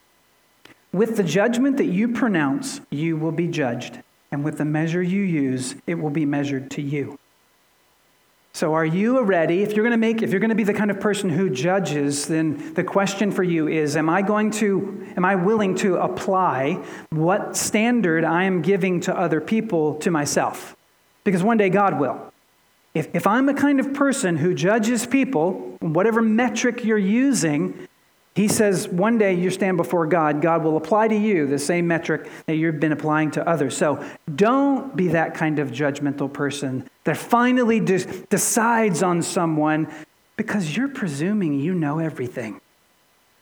With 0.92 1.16
the 1.16 1.22
judgment 1.22 1.77
that 1.77 1.87
you 1.87 2.09
pronounce, 2.09 2.81
you 2.90 3.16
will 3.16 3.33
be 3.33 3.46
judged, 3.46 4.01
and 4.33 4.44
with 4.44 4.59
the 4.59 4.64
measure 4.64 5.03
you 5.03 5.22
use, 5.22 5.74
it 5.87 5.96
will 5.96 6.11
be 6.11 6.24
measured 6.24 6.70
to 6.72 6.83
you. 6.83 7.18
So 8.55 8.74
are 8.74 8.85
you 8.85 9.22
ready? 9.22 9.62
If 9.62 9.74
you're 9.74 9.85
going 9.85 9.92
to 9.92 9.96
make 9.96 10.22
if 10.22 10.31
you're 10.31 10.40
going 10.40 10.48
to 10.48 10.57
be 10.57 10.64
the 10.64 10.74
kind 10.74 10.90
of 10.90 10.98
person 10.98 11.31
who 11.31 11.48
judges, 11.51 12.27
then 12.27 12.74
the 12.74 12.83
question 12.83 13.31
for 13.31 13.44
you 13.44 13.68
is 13.68 13.96
am 13.96 14.09
I 14.09 14.22
going 14.22 14.51
to 14.53 15.07
am 15.16 15.24
I 15.24 15.37
willing 15.37 15.77
to 15.77 15.96
apply 15.98 16.83
what 17.11 17.57
standard 17.57 18.24
I 18.24 18.44
am 18.44 18.62
giving 18.62 19.01
to 19.03 19.16
other 19.16 19.40
people 19.40 19.94
to 19.96 20.11
myself? 20.11 20.74
Because 21.22 21.42
one 21.42 21.59
day 21.59 21.68
God 21.68 22.01
will. 22.01 22.33
If, 22.94 23.14
if 23.14 23.27
I'm 23.27 23.48
a 23.48 23.55
kind 23.55 23.79
of 23.79 23.94
person 23.94 24.38
who 24.38 24.55
judges 24.55 25.07
people, 25.07 25.77
whatever 25.81 26.20
metric 26.20 26.85
you're 26.85 26.98
using, 26.98 27.87
he 28.38 28.46
says 28.46 28.87
one 28.87 29.18
day 29.18 29.35
you 29.35 29.51
stand 29.51 29.77
before 29.77 30.07
God, 30.07 30.40
God 30.40 30.62
will 30.62 30.77
apply 30.77 31.09
to 31.09 31.16
you 31.16 31.48
the 31.48 31.59
same 31.59 31.88
metric 31.88 32.31
that 32.46 32.55
you've 32.55 32.79
been 32.79 32.92
applying 32.92 33.33
to 33.33 33.44
others. 33.44 33.77
So 33.77 34.09
don't 34.33 34.94
be 34.94 35.09
that 35.09 35.35
kind 35.35 35.59
of 35.59 35.72
judgmental 35.72 36.33
person 36.33 36.88
that 37.03 37.16
finally 37.16 37.81
de- 37.81 38.07
decides 38.27 39.03
on 39.03 39.22
someone 39.22 39.92
because 40.37 40.77
you're 40.77 40.87
presuming 40.87 41.59
you 41.59 41.74
know 41.74 41.98
everything. 41.98 42.61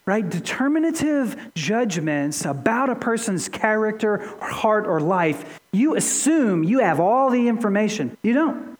Right? 0.06 0.26
Determinative 0.26 1.36
judgments 1.54 2.46
about 2.46 2.88
a 2.88 2.94
person's 2.94 3.50
character 3.50 4.22
or 4.40 4.48
heart 4.48 4.86
or 4.86 4.98
life, 4.98 5.60
you 5.74 5.94
assume 5.96 6.64
you 6.64 6.78
have 6.78 7.00
all 7.00 7.28
the 7.28 7.48
information. 7.48 8.16
You 8.22 8.32
don't. 8.32 8.75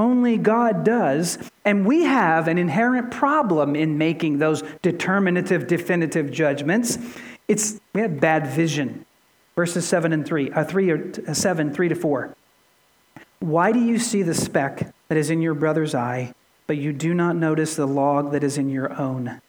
Only 0.00 0.38
God 0.38 0.82
does. 0.82 1.36
And 1.62 1.84
we 1.84 2.04
have 2.04 2.48
an 2.48 2.56
inherent 2.56 3.10
problem 3.10 3.76
in 3.76 3.98
making 3.98 4.38
those 4.38 4.62
determinative, 4.80 5.66
definitive 5.66 6.32
judgments. 6.32 6.96
It's, 7.48 7.78
we 7.92 8.00
have 8.00 8.18
bad 8.18 8.46
vision. 8.46 9.04
Verses 9.54 9.86
7 9.86 10.14
and 10.14 10.24
3, 10.24 10.52
uh, 10.52 10.64
3 10.64 10.90
or 10.90 11.12
uh, 11.28 11.34
7, 11.34 11.74
3 11.74 11.88
to 11.90 11.94
4. 11.94 12.34
Why 13.40 13.72
do 13.72 13.78
you 13.78 13.98
see 13.98 14.22
the 14.22 14.32
speck 14.32 14.90
that 15.08 15.18
is 15.18 15.28
in 15.28 15.42
your 15.42 15.52
brother's 15.52 15.94
eye, 15.94 16.32
but 16.66 16.78
you 16.78 16.94
do 16.94 17.12
not 17.12 17.36
notice 17.36 17.76
the 17.76 17.86
log 17.86 18.32
that 18.32 18.42
is 18.42 18.56
in 18.56 18.70
your 18.70 18.98
own? 18.98 19.42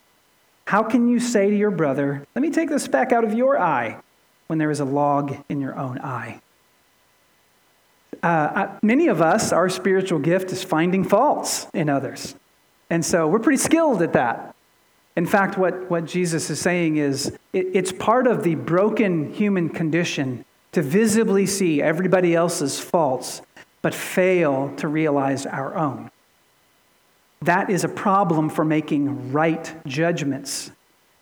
How 0.66 0.84
can 0.84 1.08
you 1.08 1.22
say 1.22 1.50
to 1.50 1.56
your 1.56 1.72
brother, 1.72 2.28
Let 2.36 2.42
me 2.42 2.50
take 2.50 2.68
the 2.68 2.80
speck 2.80 3.14
out 3.14 3.24
of 3.24 3.34
your 3.34 3.58
eye, 3.58 4.02
when 4.48 4.60
there 4.60 4.72
is 4.72 4.82
a 4.82 4.86
log 4.86 5.38
in 5.48 5.62
your 5.62 5.80
own 5.80 5.98
eye? 6.00 6.42
Uh, 8.24 8.78
many 8.82 9.08
of 9.08 9.22
us, 9.22 9.52
our 9.52 9.70
spiritual 9.70 10.20
gift 10.20 10.52
is 10.52 10.64
finding 10.64 11.04
faults 11.04 11.68
in 11.74 11.90
others. 11.90 12.36
And 12.90 13.04
so 13.06 13.28
we're 13.28 13.40
pretty 13.40 13.58
skilled 13.58 14.02
at 14.02 14.14
that. 14.14 14.56
In 15.16 15.26
fact, 15.26 15.58
what, 15.58 15.90
what 15.90 16.06
Jesus 16.06 16.50
is 16.50 16.60
saying 16.60 16.98
is 16.98 17.38
it, 17.54 17.68
it's 17.74 17.92
part 17.92 18.28
of 18.28 18.44
the 18.44 18.56
broken 18.56 19.34
human 19.34 19.70
condition 19.70 20.46
to 20.72 20.82
visibly 20.82 21.46
see 21.46 21.82
everybody 21.82 22.34
else's 22.34 22.80
faults, 22.80 23.42
but 23.82 23.94
fail 23.94 24.74
to 24.78 24.88
realize 24.88 25.46
our 25.46 25.76
own. 25.76 26.12
That 27.42 27.70
is 27.70 27.84
a 27.84 27.90
problem 27.90 28.50
for 28.50 28.64
making 28.64 29.34
right 29.34 29.74
judgments. 29.86 30.72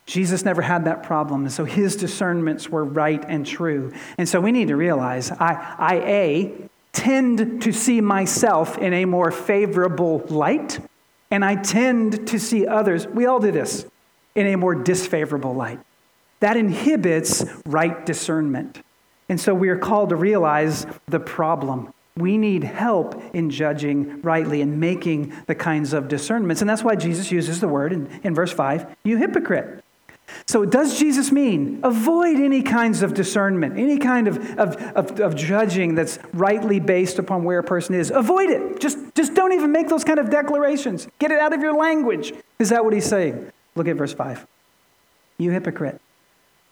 Jesus 0.06 0.44
never 0.44 0.62
had 0.62 0.84
that 0.84 1.02
problem, 1.02 1.42
and 1.42 1.52
so 1.52 1.64
his 1.64 1.96
discernments 1.96 2.68
were 2.68 2.84
right 2.84 3.24
and 3.26 3.46
true. 3.46 3.92
And 4.18 4.28
so 4.28 4.40
we 4.40 4.52
need 4.52 4.68
to 4.68 4.76
realize 4.76 5.30
I, 5.30 5.76
I 5.78 5.94
A, 5.94 6.52
tend 6.92 7.62
to 7.62 7.72
see 7.72 8.00
myself 8.00 8.78
in 8.78 8.92
a 8.92 9.04
more 9.04 9.30
favorable 9.30 10.24
light, 10.28 10.80
and 11.30 11.44
I 11.44 11.56
tend 11.56 12.28
to 12.28 12.38
see 12.38 12.66
others, 12.66 13.06
we 13.06 13.26
all 13.26 13.40
do 13.40 13.52
this, 13.52 13.86
in 14.34 14.46
a 14.46 14.56
more 14.56 14.74
disfavorable 14.74 15.54
light. 15.54 15.80
That 16.40 16.56
inhibits 16.56 17.44
right 17.66 18.04
discernment. 18.04 18.82
And 19.28 19.40
so 19.40 19.54
we 19.54 19.68
are 19.68 19.76
called 19.76 20.08
to 20.08 20.16
realize 20.16 20.86
the 21.06 21.20
problem. 21.20 21.92
We 22.16 22.36
need 22.36 22.64
help 22.64 23.22
in 23.34 23.50
judging 23.50 24.20
rightly 24.22 24.60
and 24.60 24.80
making 24.80 25.32
the 25.46 25.54
kinds 25.54 25.92
of 25.92 26.08
discernments. 26.08 26.60
And 26.60 26.68
that's 26.68 26.82
why 26.82 26.96
Jesus 26.96 27.30
uses 27.30 27.60
the 27.60 27.68
word 27.68 27.92
in, 27.92 28.20
in 28.24 28.34
verse 28.34 28.52
5 28.52 28.96
you 29.04 29.16
hypocrite. 29.18 29.84
So, 30.46 30.64
does 30.64 30.98
Jesus 30.98 31.30
mean 31.30 31.80
avoid 31.82 32.36
any 32.36 32.62
kinds 32.62 33.02
of 33.02 33.14
discernment, 33.14 33.78
any 33.78 33.98
kind 33.98 34.28
of, 34.28 34.38
of, 34.58 34.76
of, 34.96 35.20
of, 35.20 35.36
judging 35.36 35.94
that's 35.94 36.18
rightly 36.32 36.80
based 36.80 37.18
upon 37.18 37.44
where 37.44 37.58
a 37.58 37.64
person 37.64 37.94
is? 37.94 38.10
Avoid 38.10 38.50
it. 38.50 38.80
Just, 38.80 38.98
just 39.14 39.34
don't 39.34 39.52
even 39.52 39.72
make 39.72 39.88
those 39.88 40.04
kind 40.04 40.18
of 40.18 40.30
declarations. 40.30 41.06
Get 41.18 41.30
it 41.30 41.40
out 41.40 41.52
of 41.52 41.60
your 41.60 41.74
language. 41.74 42.32
Is 42.58 42.70
that 42.70 42.84
what 42.84 42.92
he's 42.92 43.06
saying? 43.06 43.50
Look 43.74 43.88
at 43.88 43.96
verse 43.96 44.12
5. 44.12 44.46
You 45.38 45.50
hypocrite. 45.52 46.00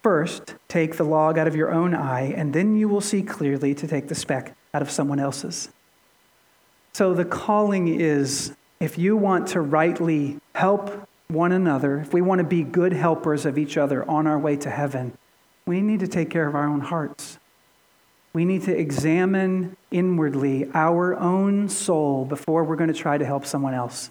First, 0.02 0.54
take 0.68 0.96
the 0.96 1.04
log 1.04 1.38
out 1.38 1.46
of 1.46 1.56
your 1.56 1.72
own 1.72 1.94
eye, 1.94 2.32
and 2.36 2.52
then 2.52 2.76
you 2.76 2.88
will 2.88 3.00
see 3.00 3.22
clearly 3.22 3.74
to 3.74 3.86
take 3.86 4.08
the 4.08 4.14
speck 4.14 4.56
out 4.72 4.82
of 4.82 4.90
someone 4.90 5.18
else's. 5.18 5.68
So, 6.92 7.14
the 7.14 7.24
calling 7.24 7.88
is 7.88 8.54
if 8.80 8.98
you 8.98 9.16
want 9.16 9.48
to 9.48 9.60
rightly 9.60 10.38
help 10.54 11.08
one 11.30 11.52
another, 11.52 11.98
if 11.98 12.14
we 12.14 12.22
want 12.22 12.38
to 12.38 12.44
be 12.44 12.62
good 12.62 12.94
helpers 12.94 13.44
of 13.44 13.58
each 13.58 13.76
other 13.76 14.02
on 14.08 14.26
our 14.26 14.38
way 14.38 14.56
to 14.56 14.70
heaven, 14.70 15.12
we 15.66 15.82
need 15.82 16.00
to 16.00 16.08
take 16.08 16.30
care 16.30 16.48
of 16.48 16.54
our 16.54 16.66
own 16.66 16.80
hearts. 16.80 17.38
We 18.32 18.46
need 18.46 18.62
to 18.62 18.74
examine 18.74 19.76
inwardly 19.90 20.70
our 20.72 21.14
own 21.18 21.68
soul 21.68 22.24
before 22.24 22.64
we're 22.64 22.76
going 22.76 22.92
to 22.92 22.98
try 22.98 23.18
to 23.18 23.26
help 23.26 23.44
someone 23.44 23.74
else. 23.74 24.10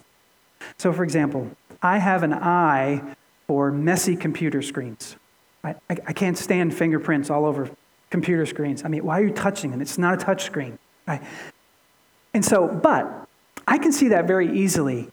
So, 0.76 0.92
for 0.92 1.02
example, 1.02 1.50
I 1.82 1.98
have 1.98 2.22
an 2.22 2.32
eye 2.32 3.02
for 3.48 3.72
messy 3.72 4.14
computer 4.14 4.62
screens. 4.62 5.16
I, 5.64 5.74
I, 5.90 5.96
I 6.06 6.12
can't 6.12 6.38
stand 6.38 6.72
fingerprints 6.72 7.30
all 7.30 7.46
over 7.46 7.68
computer 8.10 8.46
screens. 8.46 8.84
I 8.84 8.88
mean, 8.88 9.04
why 9.04 9.20
are 9.20 9.24
you 9.24 9.32
touching 9.32 9.72
them? 9.72 9.80
It's 9.80 9.98
not 9.98 10.14
a 10.14 10.18
touch 10.18 10.44
screen. 10.44 10.78
Right? 11.08 11.22
And 12.32 12.44
so, 12.44 12.68
but 12.68 13.28
I 13.66 13.78
can 13.78 13.90
see 13.90 14.08
that 14.08 14.28
very 14.28 14.56
easily 14.56 15.10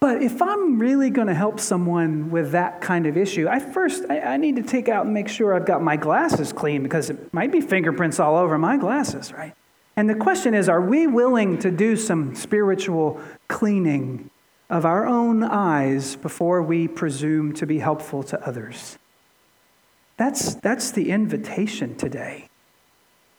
but 0.00 0.22
if 0.22 0.40
I'm 0.40 0.78
really 0.78 1.10
going 1.10 1.26
to 1.26 1.34
help 1.34 1.58
someone 1.58 2.30
with 2.30 2.52
that 2.52 2.80
kind 2.80 3.06
of 3.06 3.16
issue, 3.16 3.48
I 3.48 3.58
first 3.58 4.04
I, 4.08 4.20
I, 4.20 4.36
need 4.36 4.56
to 4.56 4.62
take 4.62 4.88
out 4.88 5.06
and 5.06 5.14
make 5.14 5.28
sure 5.28 5.54
I've 5.54 5.66
got 5.66 5.82
my 5.82 5.96
glasses 5.96 6.52
clean 6.52 6.82
because 6.82 7.10
it 7.10 7.32
might 7.34 7.50
be 7.50 7.60
fingerprints 7.60 8.20
all 8.20 8.36
over 8.36 8.58
my 8.58 8.76
glasses, 8.76 9.32
right? 9.32 9.54
And 9.96 10.08
the 10.08 10.14
question 10.14 10.54
is, 10.54 10.68
are 10.68 10.80
we 10.80 11.08
willing 11.08 11.58
to 11.58 11.72
do 11.72 11.96
some 11.96 12.36
spiritual 12.36 13.20
cleaning 13.48 14.30
of 14.70 14.84
our 14.84 15.06
own 15.06 15.42
eyes 15.42 16.14
before 16.14 16.62
we 16.62 16.86
presume 16.86 17.52
to 17.54 17.66
be 17.66 17.80
helpful 17.80 18.22
to 18.22 18.46
others? 18.46 18.96
That's, 20.16 20.54
that's 20.54 20.92
the 20.92 21.10
invitation 21.10 21.96
today. 21.96 22.48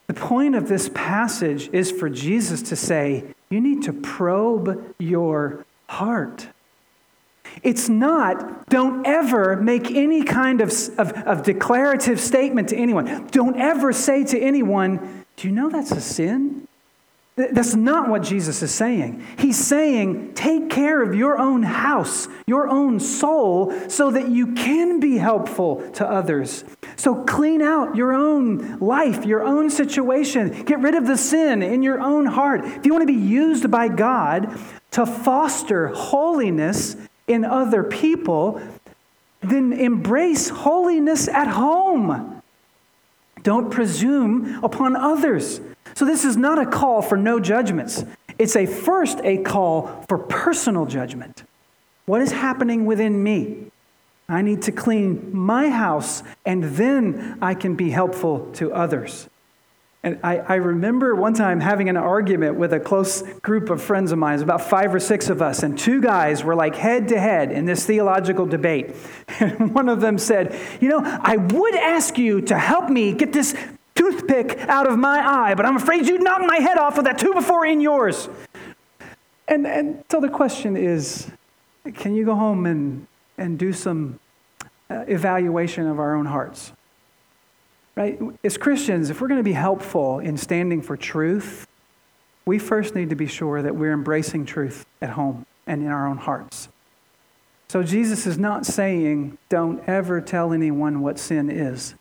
The 0.08 0.14
point 0.14 0.56
of 0.56 0.68
this 0.68 0.90
passage 0.94 1.70
is 1.72 1.92
for 1.92 2.10
Jesus 2.10 2.62
to 2.64 2.76
say, 2.76 3.24
you 3.50 3.62
need 3.62 3.84
to 3.84 3.94
probe 3.94 4.96
your 4.98 5.66
heart. 5.90 6.48
It's 7.64 7.90
not, 7.90 8.70
don't 8.70 9.08
ever 9.08 9.56
make 9.56 9.90
any 9.90 10.24
kind 10.24 10.62
of, 10.62 10.70
of, 11.00 11.12
of, 11.14 11.44
declarative 11.44 12.20
statement 12.20 12.70
to 12.70 12.78
anyone. 12.78 13.26
Don't 13.32 13.58
ever 13.58 13.92
say 13.92 14.24
to 14.26 14.40
anyone, 14.40 15.26
Do 15.36 15.48
you 15.48 15.54
know 15.54 15.68
that's 15.68 15.92
a 15.92 16.00
sin? 16.00 16.68
That's 17.36 17.74
not 17.74 18.10
what 18.10 18.22
Jesus 18.22 18.62
is 18.62 18.72
saying. 18.72 19.26
He's 19.40 19.58
saying, 19.58 20.36
Take 20.36 20.70
care 20.70 21.02
of 21.02 21.16
your 21.16 21.40
own 21.40 21.64
house, 21.64 22.28
your 22.46 22.70
own 22.70 23.00
soul, 23.00 23.74
so 23.90 24.12
that 24.12 24.30
you 24.30 24.54
can 24.54 25.00
be 25.00 25.18
helpful 25.18 25.90
to 25.94 26.08
others. 26.08 26.64
So 26.98 27.24
clean 27.24 27.64
out 27.64 27.96
your 27.96 28.14
own 28.14 28.78
life, 28.80 29.26
your 29.26 29.42
own 29.42 29.72
situation. 29.72 30.66
Get 30.66 30.80
rid 30.80 30.94
of 30.94 31.08
the 31.08 31.18
sin 31.18 31.64
in 31.64 31.82
your 31.82 32.00
own 32.00 32.28
heart. 32.28 32.64
If 32.64 32.86
you 32.86 32.92
want 32.94 33.08
to 33.08 33.14
be 33.14 33.20
used 33.20 33.72
by 33.72 33.88
God, 33.88 34.56
to 34.92 35.06
foster 35.06 35.88
holiness 35.88 36.96
in 37.28 37.46
other 37.46 37.84
people, 37.84 38.62
then 39.42 39.72
embrace 39.72 40.50
holiness 40.50 41.28
at 41.28 41.48
home. 41.48 42.42
Don't 43.44 43.72
presume 43.72 44.64
upon 44.64 44.96
others. 44.96 45.62
So, 45.96 46.06
this 46.06 46.26
is 46.26 46.38
not 46.38 46.60
a 46.60 46.66
call 46.66 47.02
for 47.02 47.18
no 47.18 47.40
judgments. 47.40 48.04
It's 48.38 48.56
a 48.56 48.66
first 48.66 49.20
a 49.24 49.38
call 49.38 50.06
for 50.08 50.18
personal 50.18 50.86
judgment. 50.86 51.44
What 52.06 52.22
is 52.22 52.32
happening 52.32 52.86
within 52.86 53.22
me? 53.24 53.72
I 54.28 54.42
need 54.42 54.62
to 54.64 54.72
clean 54.72 55.30
my 55.34 55.70
house, 55.70 56.24
and 56.46 56.64
then 56.64 57.38
I 57.42 57.54
can 57.56 57.76
be 57.76 57.90
helpful 57.90 58.52
to 58.54 58.74
others. 58.74 59.29
And 60.02 60.18
I, 60.24 60.38
I, 60.38 60.56
remember 60.56 61.14
one 61.14 61.34
time 61.34 61.60
having 61.60 61.90
an 61.90 61.98
argument 61.98 62.56
with 62.56 62.72
a 62.72 62.80
close 62.80 63.22
group 63.42 63.70
of 63.70 63.82
friends 63.82 64.14
of 64.14 64.18
mine, 64.18 64.42
about 64.42 64.62
five 64.62 64.96
or 64.96 65.00
six 65.00 65.30
of 65.30 65.42
us, 65.42 65.62
and 65.62 65.78
two 65.78 66.00
guys 66.00 66.42
were 66.42 66.56
like 66.56 66.76
head 66.76 67.10
to 67.10 67.20
head 67.20 67.52
in 67.52 67.66
this 67.66 67.86
theological 67.86 68.46
debate. 68.46 68.96
And 69.42 69.74
one 69.74 69.88
of 69.90 70.02
them 70.02 70.18
said, 70.18 70.58
You 70.82 70.90
know, 70.90 71.02
I 71.04 71.38
would 71.38 71.76
ask 71.76 72.18
you 72.18 72.42
to 72.42 72.58
help 72.58 72.90
me 72.90 73.14
get 73.14 73.32
this 73.32 73.56
toothpick 73.96 74.58
out 74.68 74.88
of 74.88 74.98
my 74.98 75.20
eye, 75.20 75.54
but 75.56 75.66
I'm 75.66 75.76
afraid 75.76 76.08
you'd 76.08 76.24
knock 76.24 76.42
my 76.42 76.58
head 76.58 76.78
off 76.78 76.96
with 76.96 77.06
that 77.06 77.18
two 77.18 77.34
before 77.34 77.66
in 77.66 77.82
yours. 77.82 78.30
And, 79.48 79.68
and 79.68 80.04
so 80.10 80.22
the 80.22 80.30
question 80.30 80.78
is 80.78 81.30
can 81.96 82.16
you 82.16 82.24
go 82.24 82.36
home 82.36 82.66
and, 82.66 83.08
and 83.38 83.58
do 83.58 83.74
some 83.74 84.20
uh, 84.90 85.06
evaluation 85.08 85.88
of 85.88 86.00
our 86.00 86.16
own 86.16 86.26
hearts? 86.26 86.72
Right? 88.00 88.18
As 88.46 88.58
Christians, 88.58 89.10
if 89.10 89.20
we're 89.20 89.28
going 89.28 89.42
to 89.42 89.44
be 89.44 89.52
helpful 89.52 90.20
in 90.20 90.38
standing 90.38 90.82
for 90.82 90.96
truth, 90.96 91.68
we 92.46 92.58
first 92.58 92.96
need 92.96 93.10
to 93.10 93.16
be 93.16 93.28
sure 93.28 93.62
that 93.62 93.76
we're 93.76 93.92
embracing 93.92 94.46
truth 94.46 94.86
at 95.02 95.10
home 95.10 95.46
and 95.68 95.82
in 95.82 95.90
our 95.90 96.08
own 96.08 96.16
hearts. 96.16 96.70
So 97.68 97.84
Jesus 97.84 98.26
is 98.26 98.38
not 98.38 98.66
saying, 98.66 99.38
don't 99.50 99.84
ever 99.86 100.22
tell 100.22 100.54
anyone 100.54 101.02
what 101.02 101.20
sin 101.20 101.50
is. 101.50 101.94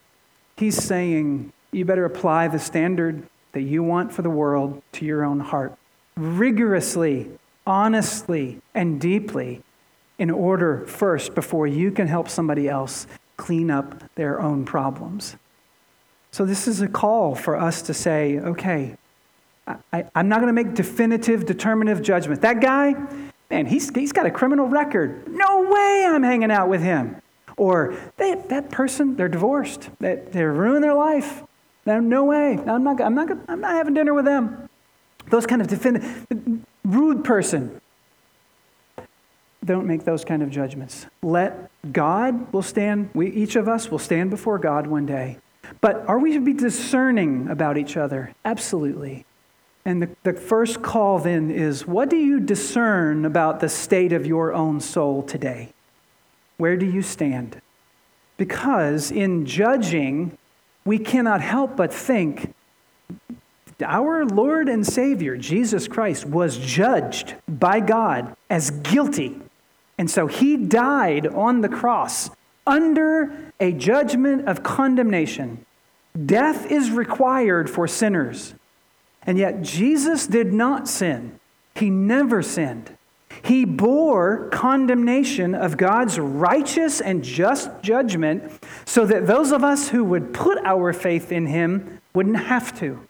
He's 0.56 0.80
saying, 0.80 1.52
you 1.72 1.84
better 1.84 2.04
apply 2.04 2.46
the 2.46 2.60
standard 2.60 3.24
that 3.50 3.62
you 3.62 3.82
want 3.82 4.12
for 4.12 4.22
the 4.22 4.30
world 4.30 4.80
to 4.92 5.04
your 5.04 5.24
own 5.24 5.40
heart. 5.40 5.76
Rigorously, 6.16 7.28
honestly, 7.66 8.60
and 8.72 9.00
deeply, 9.00 9.62
in 10.16 10.30
order 10.30 10.86
first, 10.86 11.34
before 11.34 11.66
you 11.66 11.90
can 11.90 12.06
help 12.06 12.28
somebody 12.28 12.68
else 12.68 13.08
clean 13.36 13.68
up 13.68 14.14
their 14.14 14.40
own 14.40 14.64
problems. 14.64 15.34
So, 16.30 16.44
this 16.44 16.68
is 16.68 16.80
a 16.80 16.88
call 16.88 17.34
for 17.34 17.56
us 17.56 17.82
to 17.82 17.94
say, 17.94 18.38
okay, 18.38 18.96
I, 19.92 20.04
am 20.14 20.28
not 20.28 20.40
going 20.40 20.54
to 20.54 20.64
make 20.64 20.74
definitive, 20.74 21.46
determinative 21.46 22.02
judgment. 22.02 22.40
That 22.42 22.60
guy, 22.60 22.94
man, 23.50 23.66
he's, 23.66 23.94
he's 23.94 24.12
got 24.12 24.26
a 24.26 24.30
criminal 24.30 24.66
record. 24.66 25.28
No 25.28 25.62
way 25.62 26.06
I'm 26.06 26.22
hanging 26.22 26.50
out 26.50 26.68
with 26.68 26.82
him. 26.82 27.16
Or 27.56 27.96
they, 28.16 28.34
that 28.48 28.70
person, 28.70 29.16
they're 29.16 29.28
divorced. 29.28 29.90
They, 30.00 30.16
they 30.30 30.44
ruined 30.44 30.84
their 30.84 30.94
life. 30.94 31.42
No, 31.84 32.00
no 32.00 32.24
way. 32.24 32.58
I'm 32.66 32.84
not, 32.84 33.00
I'm, 33.00 33.14
not, 33.14 33.30
I'm 33.48 33.60
not 33.60 33.72
having 33.72 33.94
dinner 33.94 34.14
with 34.14 34.24
them. 34.24 34.68
Those 35.28 35.46
kind 35.46 35.60
of 35.60 35.68
definitive, 35.68 36.26
rude 36.84 37.24
person. 37.24 37.80
Don't 39.64 39.86
make 39.86 40.04
those 40.04 40.24
kind 40.24 40.42
of 40.42 40.50
judgments. 40.50 41.06
Let 41.22 41.70
God 41.92 42.52
will 42.52 42.62
stand, 42.62 43.10
we, 43.12 43.30
each 43.30 43.56
of 43.56 43.68
us 43.68 43.90
will 43.90 43.98
stand 43.98 44.30
before 44.30 44.58
God 44.58 44.86
one 44.86 45.04
day 45.04 45.38
but 45.80 46.06
are 46.08 46.18
we 46.18 46.32
to 46.32 46.40
be 46.40 46.52
discerning 46.52 47.48
about 47.48 47.78
each 47.78 47.96
other? 47.96 48.34
Absolutely. 48.44 49.24
And 49.84 50.02
the, 50.02 50.10
the 50.22 50.32
first 50.32 50.82
call 50.82 51.18
then 51.18 51.50
is 51.50 51.86
what 51.86 52.10
do 52.10 52.16
you 52.16 52.40
discern 52.40 53.24
about 53.24 53.60
the 53.60 53.68
state 53.68 54.12
of 54.12 54.26
your 54.26 54.52
own 54.52 54.80
soul 54.80 55.22
today? 55.22 55.72
Where 56.56 56.76
do 56.76 56.86
you 56.86 57.02
stand? 57.02 57.60
Because 58.36 59.10
in 59.10 59.46
judging, 59.46 60.36
we 60.84 60.98
cannot 60.98 61.40
help 61.40 61.76
but 61.76 61.92
think 61.92 62.54
our 63.80 64.24
Lord 64.24 64.68
and 64.68 64.86
Savior, 64.86 65.36
Jesus 65.36 65.86
Christ, 65.86 66.26
was 66.26 66.58
judged 66.58 67.36
by 67.48 67.80
God 67.80 68.36
as 68.50 68.70
guilty. 68.70 69.40
And 69.96 70.10
so 70.10 70.26
he 70.26 70.56
died 70.56 71.26
on 71.26 71.60
the 71.60 71.68
cross 71.68 72.30
under 72.66 73.52
a 73.60 73.72
judgment 73.72 74.48
of 74.48 74.62
condemnation. 74.62 75.64
Death 76.26 76.70
is 76.70 76.90
required 76.90 77.68
for 77.68 77.86
sinners. 77.86 78.54
And 79.22 79.36
yet, 79.36 79.62
Jesus 79.62 80.26
did 80.26 80.52
not 80.52 80.88
sin, 80.88 81.38
he 81.74 81.90
never 81.90 82.42
sinned. 82.42 82.96
He 83.42 83.64
bore 83.64 84.48
condemnation 84.48 85.54
of 85.54 85.76
God's 85.76 86.18
righteous 86.18 87.00
and 87.00 87.22
just 87.22 87.70
judgment 87.82 88.50
so 88.84 89.04
that 89.06 89.26
those 89.26 89.52
of 89.52 89.62
us 89.62 89.90
who 89.90 90.02
would 90.04 90.34
put 90.34 90.58
our 90.64 90.92
faith 90.92 91.30
in 91.30 91.46
him 91.46 92.00
wouldn't 92.14 92.36
have 92.36 92.76
to. 92.80 93.06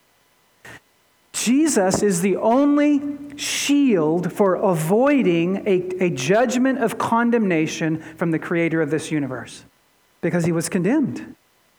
Jesus 1.32 2.02
is 2.02 2.20
the 2.20 2.36
only 2.36 3.00
shield 3.36 4.32
for 4.32 4.56
avoiding 4.56 5.66
a, 5.68 6.04
a 6.04 6.10
judgment 6.10 6.78
of 6.80 6.98
condemnation 6.98 8.02
from 8.16 8.32
the 8.32 8.38
creator 8.38 8.82
of 8.82 8.90
this 8.90 9.10
universe 9.10 9.64
because 10.20 10.44
he 10.44 10.52
was 10.52 10.68
condemned. 10.68 11.36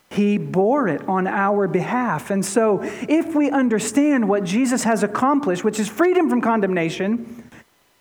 He 0.10 0.38
bore 0.38 0.88
it 0.88 1.08
on 1.08 1.28
our 1.28 1.67
behalf. 1.67 2.32
And 2.32 2.43
so, 2.43 2.80
if 3.08 3.36
we 3.36 3.52
understand 3.52 4.28
what 4.28 4.43
Jesus 4.43 4.84
has 4.84 5.04
accomplished, 5.04 5.63
which 5.63 5.80
is 5.80 5.88
freedom 5.88 6.30
from 6.30 6.41
condemnation, 6.41 7.43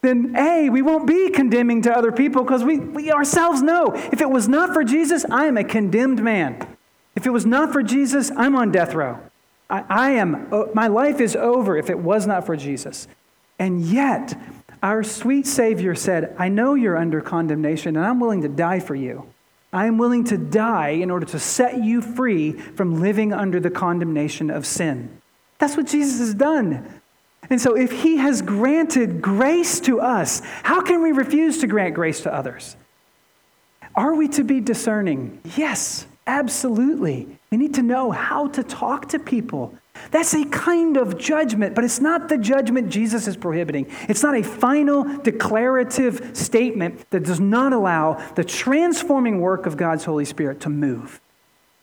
then 0.00 0.34
A, 0.36 0.70
we 0.70 0.80
won't 0.80 1.06
be 1.06 1.30
condemning 1.30 1.82
to 1.82 1.94
other 1.94 2.12
people 2.12 2.44
because 2.44 2.64
we, 2.64 2.78
we 2.78 3.10
ourselves 3.10 3.60
know 3.60 3.92
if 3.94 4.20
it 4.20 4.30
was 4.30 4.48
not 4.48 4.72
for 4.72 4.84
Jesus, 4.84 5.24
I 5.30 5.46
am 5.46 5.56
a 5.56 5.64
condemned 5.64 6.22
man. 6.22 6.66
If 7.16 7.26
it 7.26 7.30
was 7.30 7.44
not 7.44 7.72
for 7.72 7.82
Jesus, 7.82 8.30
I'm 8.36 8.54
on 8.54 8.70
death 8.70 8.94
row. 8.94 9.18
I, 9.68 9.84
I 9.88 10.10
am, 10.12 10.48
my 10.72 10.86
life 10.86 11.20
is 11.20 11.34
over 11.36 11.76
if 11.76 11.90
it 11.90 11.98
was 11.98 12.26
not 12.26 12.46
for 12.46 12.56
Jesus. 12.56 13.08
And 13.58 13.82
yet, 13.82 14.38
our 14.82 15.02
sweet 15.02 15.46
Savior 15.46 15.96
said, 15.96 16.34
I 16.38 16.48
know 16.48 16.74
you're 16.74 16.96
under 16.96 17.20
condemnation 17.20 17.96
and 17.96 18.06
I'm 18.06 18.20
willing 18.20 18.42
to 18.42 18.48
die 18.48 18.78
for 18.78 18.94
you. 18.94 19.26
I 19.72 19.86
am 19.86 19.98
willing 19.98 20.24
to 20.24 20.38
die 20.38 20.90
in 20.90 21.10
order 21.10 21.26
to 21.26 21.38
set 21.38 21.82
you 21.82 22.00
free 22.00 22.52
from 22.52 23.00
living 23.00 23.32
under 23.32 23.60
the 23.60 23.70
condemnation 23.70 24.50
of 24.50 24.64
sin. 24.64 25.20
That's 25.58 25.76
what 25.76 25.86
Jesus 25.86 26.20
has 26.20 26.34
done. 26.34 27.00
And 27.50 27.60
so, 27.60 27.76
if 27.76 27.90
he 27.92 28.16
has 28.18 28.42
granted 28.42 29.22
grace 29.22 29.80
to 29.80 30.00
us, 30.00 30.40
how 30.62 30.80
can 30.80 31.02
we 31.02 31.12
refuse 31.12 31.58
to 31.60 31.66
grant 31.66 31.94
grace 31.94 32.22
to 32.22 32.34
others? 32.34 32.76
Are 33.94 34.14
we 34.14 34.28
to 34.28 34.44
be 34.44 34.60
discerning? 34.60 35.40
Yes, 35.56 36.06
absolutely. 36.26 37.26
We 37.50 37.58
need 37.58 37.74
to 37.74 37.82
know 37.82 38.10
how 38.10 38.48
to 38.48 38.62
talk 38.62 39.08
to 39.10 39.18
people 39.18 39.74
that's 40.10 40.34
a 40.34 40.44
kind 40.46 40.96
of 40.96 41.18
judgment, 41.18 41.74
but 41.74 41.84
it's 41.84 42.00
not 42.00 42.28
the 42.28 42.38
judgment 42.38 42.88
Jesus 42.90 43.26
is 43.26 43.36
prohibiting. 43.36 43.86
It's 44.08 44.22
not 44.22 44.36
a 44.36 44.42
final 44.42 45.04
declarative 45.18 46.36
statement 46.36 47.10
that 47.10 47.24
does 47.24 47.40
not 47.40 47.72
allow 47.72 48.14
the 48.34 48.44
transforming 48.44 49.40
work 49.40 49.66
of 49.66 49.76
God's 49.76 50.04
Holy 50.04 50.24
Spirit 50.24 50.60
to 50.60 50.68
move. 50.68 51.20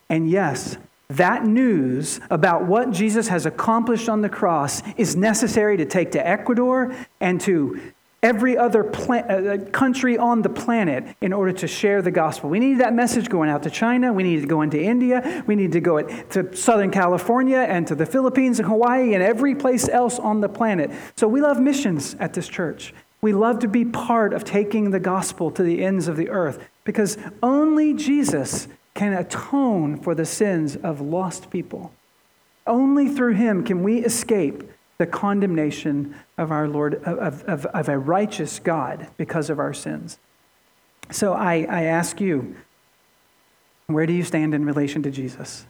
And 0.10 0.30
yes, 0.30 0.78
that 1.10 1.46
news 1.46 2.20
about 2.30 2.66
what 2.66 2.92
Jesus 2.92 3.28
has 3.28 3.46
accomplished 3.46 4.10
on 4.10 4.22
the 4.22 4.30
cross 4.30 4.82
is 4.98 5.16
necessary 5.16 5.78
to 5.78 5.86
take 5.86 6.12
to 6.12 6.28
Ecuador 6.28 6.96
and 7.20 7.40
to 7.42 7.94
every 8.26 8.58
other 8.58 8.84
uh, 8.84 9.14
uh, 9.14 9.58
country 9.70 10.18
on 10.18 10.42
the 10.42 10.50
planet 10.50 11.16
in 11.22 11.32
order 11.32 11.54
to 11.54 11.68
share 11.68 12.02
the 12.02 12.10
gospel. 12.10 12.50
We 12.50 12.60
need 12.60 12.80
that 12.80 12.92
message 12.92 13.30
going 13.30 13.52
out 13.52 13.62
to 13.64 13.70
China. 13.70 14.12
We 14.12 14.24
need 14.24 14.42
to 14.42 14.48
go 14.48 14.64
into 14.64 14.82
India. 14.82 15.44
We 15.46 15.56
need 15.56 15.72
to 15.74 15.80
go 15.80 16.02
to 16.02 16.56
Southern 16.56 16.90
California 16.90 17.60
and 17.60 17.86
to 17.86 17.94
the 17.94 18.08
Philippines 18.08 18.58
and 18.58 18.68
Hawaii 18.68 19.14
and 19.14 19.22
every 19.22 19.54
place 19.54 19.88
else 19.88 20.18
on 20.18 20.42
the 20.42 20.50
planet. 20.50 20.90
So 21.16 21.28
we 21.28 21.40
love 21.40 21.60
missions 21.60 22.16
at 22.20 22.34
this 22.34 22.48
church. 22.48 22.96
We 23.22 23.32
love 23.32 23.60
to 23.60 23.68
be 23.68 23.86
part 23.86 24.34
of 24.34 24.44
taking 24.44 24.90
the 24.90 25.00
gospel 25.00 25.52
to 25.52 25.62
the 25.62 25.84
ends 25.84 26.08
of 26.08 26.18
the 26.18 26.30
earth 26.30 26.68
because 26.84 27.20
only 27.44 27.94
Jesus 27.94 28.68
can 28.96 29.14
atone 29.14 29.98
for 29.98 30.16
the 30.16 30.26
sins 30.26 30.76
of 30.76 31.00
lost 31.00 31.52
people. 31.52 31.94
Only 32.66 33.08
through 33.08 33.34
him 33.34 33.64
can 33.64 33.84
we 33.84 34.00
escape 34.00 34.64
the 34.98 35.06
condemnation 35.06 36.16
of 36.38 36.52
our 36.52 36.68
Lord, 36.68 36.96
of, 37.04 37.44
of, 37.44 37.66
of 37.66 37.90
a 37.90 37.98
righteous 37.98 38.60
God 38.60 39.08
because 39.18 39.50
of 39.50 39.60
our 39.60 39.74
sins. 39.74 40.20
So 41.12 41.34
I, 41.34 41.66
I 41.70 41.84
ask 41.84 42.22
you, 42.22 42.56
where 43.88 44.06
do 44.06 44.14
you 44.14 44.24
stand 44.24 44.54
in 44.54 44.66
relation 44.66 45.04
to 45.04 45.12
Jesus? 45.12 45.66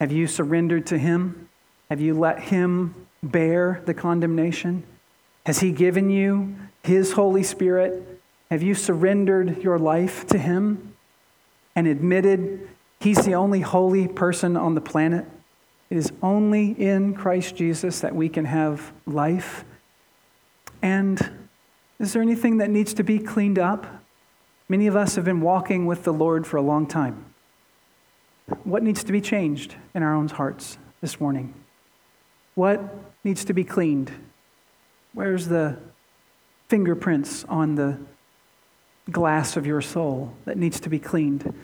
Have 0.00 0.10
you 0.10 0.26
surrendered 0.26 0.86
to 0.86 0.98
him? 0.98 1.48
Have 1.90 2.00
you 2.00 2.14
let 2.14 2.40
him 2.40 3.06
bear 3.22 3.82
the 3.86 3.94
condemnation? 3.94 4.82
Has 5.46 5.60
he 5.60 5.70
given 5.70 6.10
you 6.10 6.56
his 6.82 7.12
Holy 7.12 7.42
Spirit? 7.42 8.20
Have 8.50 8.62
you 8.62 8.74
surrendered 8.74 9.62
your 9.62 9.78
life 9.78 10.26
to 10.28 10.38
him 10.38 10.94
and 11.76 11.86
admitted 11.86 12.68
he's 12.98 13.24
the 13.24 13.34
only 13.34 13.60
holy 13.60 14.08
person 14.08 14.56
on 14.56 14.74
the 14.74 14.80
planet? 14.80 15.26
It 15.94 15.98
is 15.98 16.12
only 16.24 16.70
in 16.72 17.14
Christ 17.14 17.54
Jesus 17.54 18.00
that 18.00 18.16
we 18.16 18.28
can 18.28 18.46
have 18.46 18.92
life. 19.06 19.64
And 20.82 21.48
is 22.00 22.12
there 22.12 22.20
anything 22.20 22.56
that 22.56 22.68
needs 22.68 22.94
to 22.94 23.04
be 23.04 23.20
cleaned 23.20 23.60
up? 23.60 23.86
Many 24.68 24.88
of 24.88 24.96
us 24.96 25.14
have 25.14 25.24
been 25.24 25.40
walking 25.40 25.86
with 25.86 26.02
the 26.02 26.12
Lord 26.12 26.48
for 26.48 26.56
a 26.56 26.62
long 26.62 26.88
time. 26.88 27.26
What 28.64 28.82
needs 28.82 29.04
to 29.04 29.12
be 29.12 29.20
changed 29.20 29.76
in 29.94 30.02
our 30.02 30.12
own 30.16 30.26
hearts 30.26 30.78
this 31.00 31.20
morning? 31.20 31.54
What 32.56 32.82
needs 33.22 33.44
to 33.44 33.52
be 33.52 33.62
cleaned? 33.62 34.10
Where's 35.12 35.46
the 35.46 35.78
fingerprints 36.66 37.44
on 37.44 37.76
the 37.76 38.00
glass 39.12 39.56
of 39.56 39.64
your 39.64 39.80
soul 39.80 40.34
that 40.44 40.58
needs 40.58 40.80
to 40.80 40.88
be 40.88 40.98
cleaned? 40.98 41.54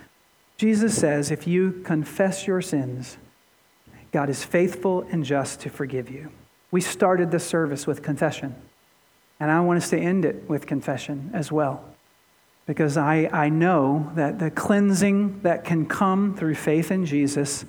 Jesus 0.56 0.96
says 0.96 1.32
if 1.32 1.48
you 1.48 1.82
confess 1.84 2.46
your 2.46 2.62
sins, 2.62 3.16
God 4.12 4.28
is 4.28 4.44
faithful 4.44 5.06
and 5.10 5.24
just 5.24 5.60
to 5.60 5.70
forgive 5.70 6.10
you. 6.10 6.30
We 6.70 6.80
started 6.80 7.30
the 7.30 7.40
service 7.40 7.86
with 7.86 8.02
confession, 8.02 8.54
and 9.38 9.50
I 9.50 9.60
want 9.60 9.78
us 9.78 9.90
to 9.90 9.98
end 9.98 10.24
it 10.24 10.48
with 10.48 10.66
confession 10.66 11.30
as 11.32 11.50
well 11.50 11.84
because 12.70 12.96
I, 12.96 13.28
I 13.32 13.48
know 13.48 14.12
that 14.14 14.38
the 14.38 14.48
cleansing 14.48 15.40
that 15.40 15.64
can 15.64 15.86
come 15.86 16.36
through 16.36 16.54
faith 16.54 16.92
in 16.92 17.04
Jesus 17.04 17.64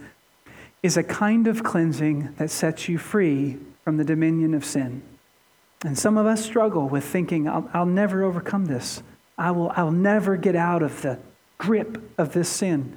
is 0.84 0.96
a 0.96 1.02
kind 1.02 1.48
of 1.48 1.64
cleansing 1.64 2.36
that 2.38 2.52
sets 2.52 2.88
you 2.88 3.00
free 3.00 3.58
from 3.84 3.98
the 3.98 4.04
dominion 4.04 4.54
of 4.54 4.64
sin. 4.64 5.02
And 5.84 5.98
some 5.98 6.20
of 6.20 6.28
us 6.28 6.46
struggle 6.46 6.88
with 6.88 7.04
thinking, 7.04 7.50
I'll, 7.50 7.68
I'll 7.74 7.86
never 7.88 8.24
overcome 8.24 8.66
this. 8.66 9.02
I 9.39 9.50
will, 9.50 9.72
I'll 9.76 9.92
never 9.92 10.38
get 10.38 10.56
out 10.56 10.84
of 10.84 11.02
the 11.02 11.18
grip 11.58 12.00
of 12.20 12.34
this 12.34 12.48
sin. 12.48 12.96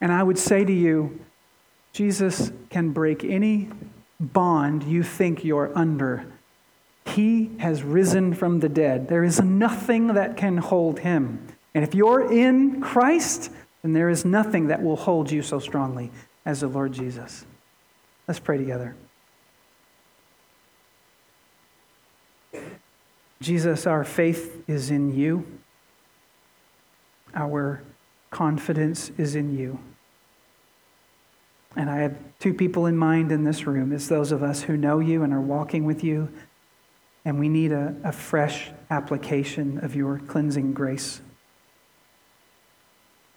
And 0.00 0.12
I 0.12 0.22
would 0.22 0.38
say 0.38 0.64
to 0.64 0.72
you, 0.72 1.20
Jesus 1.94 2.52
can 2.68 2.90
break 2.90 3.24
any 3.24 3.70
bond 4.20 4.82
you 4.82 5.02
think 5.02 5.44
you're 5.44 5.72
under 5.74 6.26
he 7.06 7.50
has 7.58 7.82
risen 7.82 8.34
from 8.34 8.60
the 8.60 8.68
dead. 8.68 9.08
There 9.08 9.24
is 9.24 9.40
nothing 9.40 10.08
that 10.08 10.36
can 10.36 10.56
hold 10.56 11.00
him. 11.00 11.46
And 11.74 11.84
if 11.84 11.94
you're 11.94 12.32
in 12.32 12.80
Christ, 12.80 13.50
then 13.82 13.92
there 13.92 14.08
is 14.08 14.24
nothing 14.24 14.68
that 14.68 14.82
will 14.82 14.96
hold 14.96 15.30
you 15.30 15.42
so 15.42 15.58
strongly 15.58 16.10
as 16.46 16.60
the 16.60 16.68
Lord 16.68 16.92
Jesus. 16.92 17.44
Let's 18.26 18.40
pray 18.40 18.56
together. 18.56 18.96
Jesus, 23.40 23.86
our 23.86 24.04
faith 24.04 24.64
is 24.66 24.90
in 24.90 25.14
you. 25.14 25.46
Our 27.34 27.82
confidence 28.30 29.10
is 29.18 29.34
in 29.34 29.56
you. 29.56 29.78
And 31.76 31.90
I 31.90 31.98
have 31.98 32.16
two 32.38 32.54
people 32.54 32.86
in 32.86 32.96
mind 32.96 33.32
in 33.32 33.44
this 33.44 33.66
room. 33.66 33.92
It's 33.92 34.08
those 34.08 34.32
of 34.32 34.42
us 34.42 34.62
who 34.62 34.76
know 34.76 35.00
you 35.00 35.22
and 35.22 35.32
are 35.32 35.40
walking 35.40 35.84
with 35.84 36.04
you 36.04 36.28
and 37.24 37.38
we 37.38 37.48
need 37.48 37.72
a, 37.72 37.94
a 38.04 38.12
fresh 38.12 38.70
application 38.90 39.78
of 39.82 39.96
your 39.96 40.18
cleansing 40.18 40.74
grace. 40.74 41.22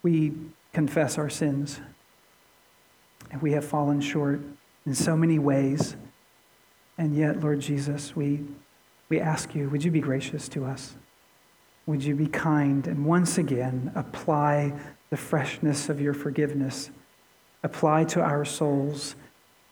We 0.03 0.33
confess 0.73 1.17
our 1.17 1.29
sins, 1.29 1.79
and 3.31 3.41
we 3.41 3.53
have 3.53 3.65
fallen 3.65 4.01
short 4.01 4.41
in 4.85 4.93
so 4.93 5.15
many 5.15 5.39
ways. 5.39 5.95
And 6.97 7.15
yet, 7.15 7.39
Lord 7.39 7.61
Jesus, 7.61 8.15
we, 8.15 8.43
we 9.09 9.19
ask 9.19 9.55
you, 9.55 9.69
would 9.69 9.83
you 9.83 9.91
be 9.91 10.01
gracious 10.01 10.49
to 10.49 10.65
us? 10.65 10.95
Would 11.85 12.03
you 12.03 12.15
be 12.15 12.27
kind 12.27 12.85
and 12.87 13.05
once 13.05 13.37
again 13.37 13.91
apply 13.95 14.73
the 15.09 15.17
freshness 15.17 15.87
of 15.87 16.01
your 16.01 16.13
forgiveness? 16.13 16.89
Apply 17.63 18.03
to 18.05 18.21
our 18.21 18.45
souls 18.45 19.15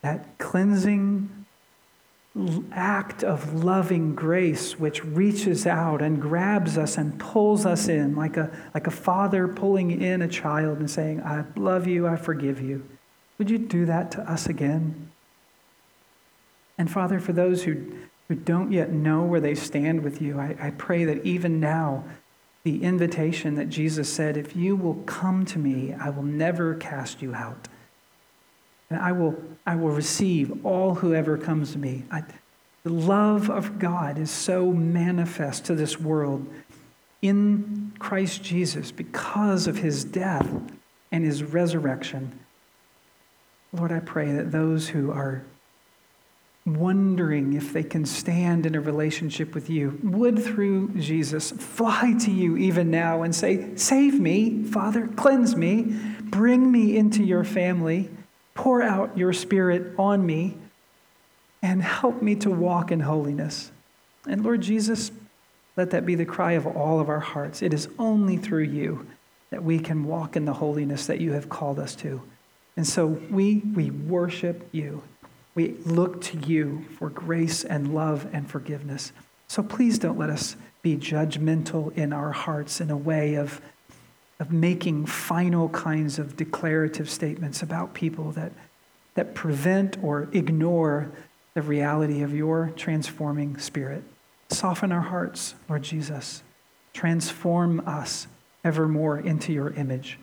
that 0.02 0.38
cleansing 0.38 1.46
act 2.72 3.24
of 3.24 3.64
loving 3.64 4.14
grace 4.14 4.78
which 4.78 5.04
reaches 5.04 5.66
out 5.66 6.02
and 6.02 6.22
grabs 6.22 6.78
us 6.78 6.98
and 6.98 7.18
pulls 7.18 7.66
us 7.66 7.88
in 7.88 8.16
like 8.16 8.36
a, 8.36 8.52
like 8.74 8.88
a 8.88 8.92
father 8.92 9.48
pulling 9.48 10.02
in 10.02 10.22
a 10.22 10.28
child 10.28 10.78
and 10.80 10.92
saying, 10.92 11.22
I 11.22 11.46
love 11.56 11.88
you, 11.88 12.06
I 12.06 12.18
forgive 12.18 12.62
you. 12.62 12.86
Would 13.38 13.50
you 13.50 13.58
do 13.58 13.86
that 13.86 14.12
to 14.12 14.22
us 14.30 14.48
again? 14.48 15.10
And 16.78 16.92
Father, 16.92 17.20
for 17.20 17.34
those 17.34 17.64
who, 17.64 17.86
who 18.28 18.36
don't 18.36 18.72
yet 18.72 18.92
know 18.92 19.24
where 19.24 19.40
they 19.40 19.56
stand 19.56 20.04
with 20.04 20.22
you, 20.22 20.40
I, 20.40 20.56
I 20.60 20.70
pray 20.72 21.06
that 21.06 21.26
even 21.26 21.60
now, 21.60 22.04
the 22.64 22.84
invitation 22.84 23.56
that 23.56 23.70
Jesus 23.70 24.12
said, 24.12 24.36
If 24.36 24.56
you 24.56 24.76
will 24.76 24.96
come 25.06 25.46
to 25.46 25.60
me, 25.60 25.94
I 25.94 26.10
will 26.10 26.24
never 26.24 26.76
cast 26.76 27.22
you 27.22 27.34
out. 27.34 27.68
And 28.90 29.00
I 29.00 29.12
will, 29.12 29.36
I 29.66 29.76
will 29.76 29.90
receive 29.90 30.66
all 30.66 30.96
whoever 30.96 31.38
comes 31.38 31.74
to 31.74 31.78
me. 31.78 32.04
I, 32.12 32.24
the 32.84 32.92
love 32.92 33.50
of 33.50 33.80
God 33.80 34.20
is 34.20 34.30
so 34.30 34.72
manifest 34.72 35.66
to 35.66 35.76
this 35.76 36.00
world 36.00 36.48
in 37.22 37.92
Christ 37.98 38.44
Jesus 38.44 38.92
because 38.92 39.66
of 39.66 39.78
his 39.78 40.06
death 40.06 40.48
and 41.12 41.26
his 41.26 41.44
resurrection. 41.44 42.40
Lord, 43.74 43.92
I 43.92 44.00
pray 44.00 44.32
that 44.34 44.52
those 44.52 44.90
who 44.90 45.12
are 45.12 45.44
wondering 46.66 47.54
if 47.54 47.74
they 47.74 47.84
can 47.84 48.06
stand 48.06 48.66
in 48.66 48.74
a 48.76 48.82
relationship 48.82 49.54
with 49.54 49.70
you 49.70 50.00
would, 50.04 50.38
through 50.44 50.90
Jesus, 50.96 51.52
fly 51.52 52.16
to 52.22 52.32
you 52.32 52.58
even 52.58 52.90
now 52.90 53.22
and 53.22 53.36
say, 53.36 53.76
Save 53.76 54.20
me, 54.20 54.64
Father, 54.64 55.08
cleanse 55.16 55.56
me, 55.56 55.96
bring 56.22 56.72
me 56.72 56.98
into 56.98 57.24
your 57.24 57.44
family. 57.44 58.10
Pour 58.56 58.82
out 58.82 59.18
your 59.18 59.34
Spirit 59.34 59.93
on 59.97 60.26
me 60.26 60.58
and 61.62 61.82
help 61.82 62.22
me 62.22 62.36
to 62.36 62.49
walk 62.49 62.91
in 62.91 63.01
holiness. 63.01 63.72
And 64.28 64.43
Lord 64.43 64.62
Jesus, 64.62 65.12
let 65.78 65.91
that 65.91 66.06
be 66.06 66.16
the 66.16 66.26
cry 66.26 66.53
of 66.53 66.66
all 66.66 66.99
of 66.99 67.10
our 67.10 67.20
hearts. 67.20 67.62
It 67.62 67.74
is 67.74 67.89
only 67.99 68.38
through 68.38 68.64
you 68.64 69.06
that 69.49 69.64
we 69.64 69.80
can 69.80 70.06
walk 70.06 70.36
in 70.36 70.45
the 70.45 70.53
holiness 70.53 71.06
that 71.08 71.22
you 71.22 71.34
have 71.34 71.49
called 71.49 71.80
us 71.80 71.95
to. 71.97 72.22
And 72.78 72.88
so 72.88 73.06
we, 73.06 73.62
we 73.74 73.91
worship 73.91 74.68
you. 74.72 75.03
We 75.53 75.76
look 75.86 76.22
to 76.22 76.38
you 76.39 76.86
for 76.97 77.10
grace 77.10 77.64
and 77.64 77.93
love 77.93 78.28
and 78.34 78.49
forgiveness. 78.49 79.12
So 79.47 79.64
please 79.64 79.99
don't 79.99 80.18
let 80.18 80.30
us 80.30 80.56
be 80.82 80.97
judgmental 80.97 81.95
in 81.97 82.14
our 82.14 82.32
hearts 82.32 82.82
in 82.82 82.91
a 82.91 82.97
way 82.97 83.36
of 83.36 83.62
of 84.40 84.52
making 84.52 85.06
final 85.06 85.70
kinds 85.70 86.20
of 86.20 86.36
declarative 86.36 87.10
statements 87.10 87.62
about 87.62 87.94
people 87.94 88.32
that, 88.32 88.52
that 89.14 89.34
prevent 89.34 89.98
or 90.04 90.28
ignore 90.34 91.12
the 91.54 91.62
reality 91.62 92.22
of 92.22 92.34
your 92.34 92.72
transforming 92.76 93.58
spirit. 93.58 94.04
Soften 94.50 94.92
our 94.92 95.02
hearts, 95.02 95.56
Lord 95.70 95.84
Jesus. 95.84 96.44
Transform 96.94 97.82
us 97.88 98.28
evermore 98.64 99.20
into 99.20 99.54
your 99.54 99.70
image. 99.72 100.20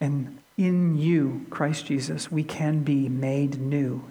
And 0.00 0.38
in 0.56 0.98
you, 0.98 1.46
Christ 1.48 1.86
Jesus, 1.86 2.30
we 2.30 2.42
can 2.42 2.82
be 2.82 3.08
made 3.08 3.60
new. 3.60 4.04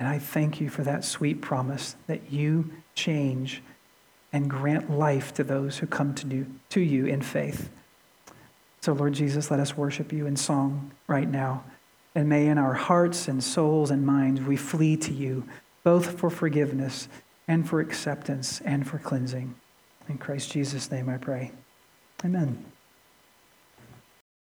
And 0.00 0.08
I 0.08 0.18
thank 0.18 0.60
you 0.60 0.68
for 0.68 0.82
that 0.82 1.04
sweet 1.04 1.40
promise 1.40 1.94
that 2.08 2.32
you 2.32 2.72
change 2.96 3.62
and 4.32 4.50
grant 4.50 4.90
life 4.90 5.32
to 5.34 5.44
those 5.44 5.78
who 5.78 5.86
come 5.86 6.14
to, 6.16 6.46
to 6.70 6.80
you 6.80 7.06
in 7.06 7.22
faith. 7.22 7.70
So, 8.82 8.92
Lord 8.92 9.12
Jesus, 9.12 9.50
let 9.50 9.60
us 9.60 9.76
worship 9.76 10.12
you 10.12 10.26
in 10.26 10.36
song 10.36 10.90
right 11.06 11.28
now. 11.28 11.62
And 12.14 12.28
may 12.28 12.48
in 12.48 12.58
our 12.58 12.74
hearts 12.74 13.28
and 13.28 13.42
souls 13.42 13.90
and 13.90 14.04
minds 14.04 14.40
we 14.42 14.56
flee 14.56 14.96
to 14.98 15.12
you, 15.12 15.48
both 15.84 16.18
for 16.18 16.28
forgiveness 16.28 17.08
and 17.46 17.68
for 17.68 17.80
acceptance 17.80 18.60
and 18.60 18.86
for 18.86 18.98
cleansing. 18.98 19.54
In 20.08 20.18
Christ 20.18 20.50
Jesus' 20.50 20.90
name 20.90 21.08
I 21.08 21.16
pray. 21.16 21.52
Amen. 22.24 22.71